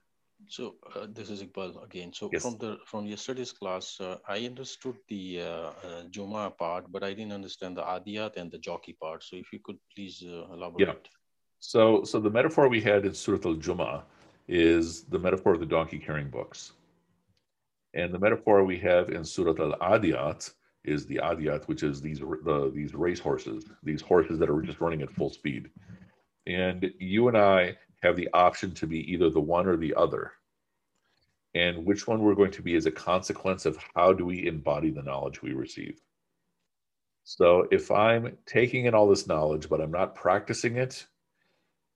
So 0.51 0.75
uh, 0.97 1.07
this 1.09 1.31
is 1.31 1.45
Iqbal 1.45 1.85
again. 1.85 2.13
So 2.13 2.29
yes. 2.33 2.43
from 2.43 2.59
the 2.59 2.79
from 2.85 3.07
yesterday's 3.07 3.53
class, 3.53 4.01
uh, 4.01 4.17
I 4.29 4.39
understood 4.47 4.97
the 5.09 5.43
uh, 5.43 5.47
uh, 5.47 6.03
Juma 6.11 6.51
part, 6.51 6.91
but 6.91 7.05
I 7.05 7.13
didn't 7.15 7.33
understand 7.33 7.77
the 7.77 7.83
Adiyat 7.83 8.37
and 8.37 8.51
the 8.51 8.59
jockey 8.59 8.97
part. 9.01 9.23
So 9.23 9.37
if 9.37 9.53
you 9.53 9.61
could 9.65 9.79
please 9.95 10.25
uh, 10.27 10.53
elaborate. 10.53 10.89
Yeah. 10.89 11.11
So 11.61 12.03
so 12.03 12.19
the 12.19 12.31
metaphor 12.31 12.69
we 12.69 12.81
had 12.81 13.07
in 13.07 13.15
Surat 13.15 13.47
Al 13.47 13.55
Juma 13.55 14.03
is 14.49 15.05
the 15.05 15.21
metaphor 15.21 15.55
of 15.55 15.61
the 15.61 15.67
donkey 15.67 16.01
carrying 16.01 16.31
books, 16.31 16.73
and 17.95 18.13
the 18.13 18.19
metaphor 18.19 18.65
we 18.65 18.79
have 18.79 19.11
in 19.11 19.25
Surat 19.25 19.61
Al 19.61 19.75
Adiyat 19.95 20.53
is 20.83 21.07
the 21.07 21.21
Adiyat, 21.23 21.69
which 21.69 21.85
is 21.85 22.01
these 22.01 22.19
the, 22.19 22.73
these 22.75 22.93
race 22.93 23.21
horses, 23.21 23.67
these 23.85 24.03
horses 24.03 24.41
that 24.41 24.51
are 24.51 24.63
just 24.63 24.81
running 24.81 25.03
at 25.03 25.13
full 25.13 25.31
speed. 25.31 25.71
And 26.49 26.91
you 26.99 27.29
and 27.29 27.39
I 27.39 27.77
have 28.03 28.17
the 28.17 28.29
option 28.33 28.73
to 28.73 28.87
be 28.89 29.01
either 29.13 29.31
the 29.31 29.41
one 29.41 29.69
or 29.69 29.77
the 29.77 29.95
other. 29.95 30.33
And 31.55 31.85
which 31.85 32.07
one 32.07 32.21
we're 32.21 32.35
going 32.35 32.53
to 32.53 32.63
be 32.63 32.75
is 32.75 32.87
a 32.87 32.93
consequence 32.93 33.67
of 33.67 33.79
how 33.95 34.13
do 34.13 34.25
we 34.25 34.47
embody 34.47 34.91
the 34.91 35.03
knowledge 35.03 35.43
we 35.43 35.53
receive. 35.53 36.01
So 37.25 37.67
if 37.71 37.91
I'm 37.91 38.37
taking 38.47 38.87
in 38.87 38.95
all 38.95 39.09
this 39.09 39.27
knowledge, 39.27 39.69
but 39.69 39.81
I'm 39.81 39.91
not 39.91 40.15
practicing 40.15 40.77
it, 40.77 41.07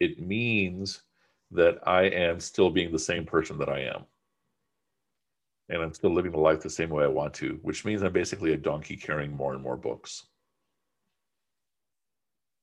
it 0.00 0.20
means 0.20 1.02
that 1.52 1.78
I 1.86 2.02
am 2.02 2.40
still 2.40 2.70
being 2.70 2.92
the 2.92 2.98
same 2.98 3.24
person 3.24 3.59
that 3.59 3.68
I 3.68 3.80
am. 3.80 4.05
And 5.68 5.82
I'm 5.82 5.94
still 5.94 6.12
living 6.12 6.32
the 6.32 6.38
life 6.38 6.61
the 6.61 6.68
same 6.68 6.90
way 6.90 7.05
I 7.05 7.09
want 7.09 7.32
to, 7.34 7.59
which 7.62 7.84
means 7.84 8.02
I'm 8.02 8.12
basically 8.12 8.52
a 8.52 8.57
donkey 8.57 8.96
carrying 8.96 9.34
more 9.34 9.55
and 9.55 9.62
more 9.62 9.76
books. 9.76 10.26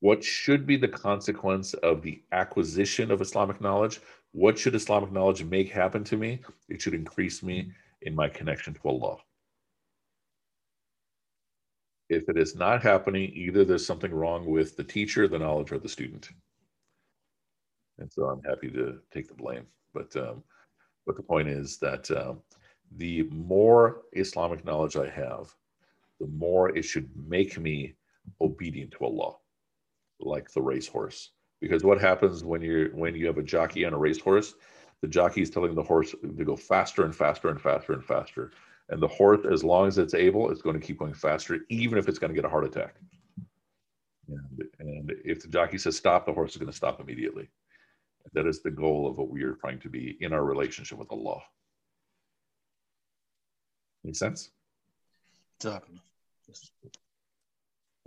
What 0.00 0.22
should 0.22 0.66
be 0.66 0.76
the 0.76 0.88
consequence 0.88 1.74
of 1.74 2.02
the 2.02 2.22
acquisition 2.32 3.10
of 3.10 3.20
Islamic 3.20 3.60
knowledge? 3.60 4.00
What 4.32 4.58
should 4.58 4.74
Islamic 4.74 5.12
knowledge 5.12 5.44
make 5.44 5.70
happen 5.70 6.04
to 6.04 6.16
me? 6.16 6.40
It 6.68 6.80
should 6.80 6.94
increase 6.94 7.42
me 7.42 7.72
in 8.00 8.14
my 8.14 8.28
connection 8.28 8.74
to 8.74 8.88
Allah. 8.88 9.18
If 12.08 12.28
it 12.28 12.36
is 12.36 12.54
not 12.56 12.82
happening, 12.82 13.30
either 13.34 13.64
there's 13.64 13.86
something 13.86 14.12
wrong 14.12 14.46
with 14.46 14.76
the 14.76 14.84
teacher, 14.84 15.28
the 15.28 15.38
knowledge, 15.38 15.72
or 15.72 15.78
the 15.78 15.88
student. 15.88 16.30
And 17.98 18.10
so 18.12 18.24
I'm 18.24 18.42
happy 18.42 18.70
to 18.70 18.98
take 19.12 19.28
the 19.28 19.34
blame. 19.34 19.66
But 19.94 20.14
um, 20.16 20.42
but 21.06 21.16
the 21.16 21.22
point 21.22 21.48
is 21.48 21.78
that 21.78 22.10
um, 22.10 22.40
the 22.96 23.24
more 23.24 24.02
Islamic 24.12 24.64
knowledge 24.64 24.96
I 24.96 25.08
have, 25.08 25.54
the 26.20 26.26
more 26.28 26.76
it 26.76 26.84
should 26.84 27.08
make 27.28 27.58
me 27.58 27.94
obedient 28.40 28.92
to 28.92 29.04
Allah, 29.04 29.34
like 30.20 30.50
the 30.52 30.62
racehorse. 30.62 31.32
Because 31.62 31.84
what 31.84 32.00
happens 32.00 32.42
when 32.42 32.60
you 32.60 32.90
when 32.92 33.14
you 33.14 33.28
have 33.28 33.38
a 33.38 33.42
jockey 33.42 33.84
on 33.84 33.94
a 33.94 33.98
racehorse? 33.98 34.54
The 35.00 35.06
jockey 35.06 35.42
is 35.42 35.50
telling 35.50 35.74
the 35.76 35.82
horse 35.82 36.10
to 36.10 36.44
go 36.44 36.56
faster 36.56 37.04
and 37.04 37.14
faster 37.14 37.48
and 37.48 37.60
faster 37.60 37.92
and 37.92 38.04
faster. 38.04 38.50
And 38.88 39.00
the 39.00 39.08
horse, 39.08 39.46
as 39.50 39.62
long 39.62 39.86
as 39.86 39.96
it's 39.96 40.12
able, 40.12 40.50
it's 40.50 40.60
going 40.60 40.78
to 40.78 40.84
keep 40.84 40.98
going 40.98 41.14
faster, 41.14 41.60
even 41.68 41.98
if 41.98 42.08
it's 42.08 42.18
going 42.18 42.30
to 42.30 42.34
get 42.34 42.44
a 42.44 42.48
heart 42.48 42.64
attack. 42.64 42.96
And, 44.28 44.62
and 44.80 45.12
if 45.24 45.40
the 45.40 45.48
jockey 45.48 45.78
says 45.78 45.96
stop, 45.96 46.26
the 46.26 46.32
horse 46.32 46.50
is 46.50 46.56
going 46.56 46.70
to 46.70 46.76
stop 46.76 47.00
immediately. 47.00 47.48
That 48.34 48.46
is 48.46 48.60
the 48.60 48.70
goal 48.70 49.08
of 49.08 49.16
what 49.16 49.30
we 49.30 49.44
are 49.44 49.54
trying 49.54 49.78
to 49.80 49.88
be 49.88 50.16
in 50.20 50.32
our 50.32 50.44
relationship 50.44 50.98
with 50.98 51.12
Allah. 51.12 51.40
Make 54.02 54.16
sense? 54.16 54.50
Exactly. 55.60 56.00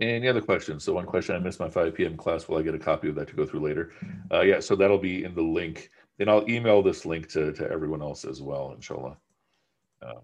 Any 0.00 0.28
other 0.28 0.42
questions? 0.42 0.84
So 0.84 0.92
one 0.92 1.06
question, 1.06 1.34
I 1.34 1.38
missed 1.38 1.58
my 1.58 1.70
5 1.70 1.94
p.m. 1.94 2.16
class. 2.16 2.48
Will 2.48 2.58
I 2.58 2.62
get 2.62 2.74
a 2.74 2.78
copy 2.78 3.08
of 3.08 3.14
that 3.14 3.28
to 3.28 3.34
go 3.34 3.46
through 3.46 3.60
later? 3.60 3.92
Uh, 4.30 4.42
yeah, 4.42 4.60
so 4.60 4.76
that'll 4.76 4.98
be 4.98 5.24
in 5.24 5.34
the 5.34 5.42
link. 5.42 5.90
And 6.18 6.28
I'll 6.28 6.48
email 6.50 6.82
this 6.82 7.06
link 7.06 7.28
to, 7.30 7.52
to 7.52 7.70
everyone 7.70 8.02
else 8.02 8.24
as 8.24 8.42
well, 8.42 8.72
inshallah. 8.74 9.16
Uh, 10.02 10.20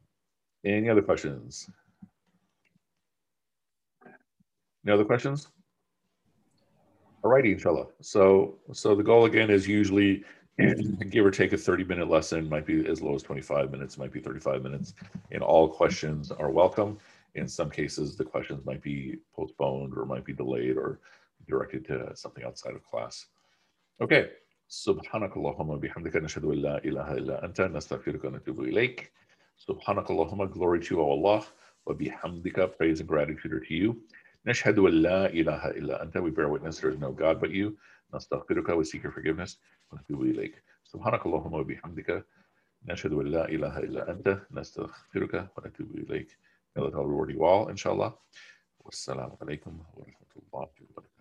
any 0.64 0.90
other 0.90 1.00
questions? 1.00 1.70
Any 4.84 4.92
other 4.92 5.04
questions? 5.04 5.48
All 7.22 7.30
righty, 7.30 7.52
inshallah. 7.52 7.86
So, 8.00 8.58
so 8.72 8.94
the 8.94 9.02
goal 9.02 9.24
again 9.24 9.48
is 9.48 9.66
usually 9.66 10.24
give 11.10 11.24
or 11.24 11.30
take 11.30 11.52
a 11.52 11.56
30 11.56 11.84
minute 11.84 12.10
lesson, 12.10 12.48
might 12.48 12.66
be 12.66 12.86
as 12.86 13.00
low 13.00 13.14
as 13.14 13.22
25 13.22 13.70
minutes, 13.70 13.96
might 13.96 14.12
be 14.12 14.20
35 14.20 14.62
minutes. 14.62 14.94
And 15.30 15.42
all 15.42 15.68
questions 15.68 16.30
are 16.30 16.50
welcome 16.50 16.98
In 17.35 17.47
some 17.47 17.69
cases, 17.69 18.15
the 18.15 18.25
questions 18.25 18.65
might 18.65 18.81
be 18.81 19.17
postponed 19.35 19.93
or 19.95 20.05
might 20.05 20.25
be 20.25 20.33
delayed 20.33 20.77
or 20.77 20.99
directed 21.47 21.85
to 21.85 22.15
something 22.15 22.43
outside 22.43 22.75
of 22.75 22.83
class. 22.83 23.25
Okay. 24.01 24.29
سبحانك 24.69 25.37
اللهم 25.37 25.69
وبحمدك 25.69 26.15
نشهد 26.15 26.45
أن 26.45 26.57
لا 26.57 26.83
إله 26.83 27.13
إلا 27.13 27.45
أنت 27.45 27.61
نستغفرك 27.61 28.23
ونتوب 28.23 28.61
إليك 28.61 29.11
سبحانك 29.57 30.11
اللهم 30.11 30.51
glory 30.51 30.79
to 30.79 30.95
you, 30.95 31.01
Allah 31.01 31.45
وبحمدك 31.85 32.77
praise 32.77 32.99
and 32.99 33.07
gratitude 33.07 33.53
are 33.53 33.61
to 33.61 33.73
you 33.73 33.95
نشهد 34.45 34.79
أن 34.79 34.93
لا 34.93 35.29
إله 35.29 35.71
إلا 35.71 36.03
أنت 36.03 36.17
we 36.17 36.31
bear 36.31 36.49
witness 36.49 36.79
there 36.81 36.89
is 36.89 36.99
no 36.99 37.13
God 37.13 37.39
but 37.39 37.51
you 37.51 37.77
نستغفرك 38.13 38.75
we 38.75 38.83
seek 38.83 39.03
your 39.03 39.11
forgiveness 39.13 39.57
ونتوب 39.91 40.21
إليك 40.21 40.63
سبحانك 40.83 41.25
اللهم 41.25 41.53
وبحمدك 41.53 42.25
نشهد 42.85 43.13
أن 43.13 43.25
لا 43.27 43.49
إله 43.49 43.79
إلا 43.79 44.11
أنت 44.11 44.41
نستغفرك 44.51 45.49
ونتوب 45.57 45.95
إليك 45.95 46.37
May 46.74 46.82
Allah 46.82 47.06
reward 47.06 47.36
wa 47.36 47.68
rahmatullahi. 50.06 51.11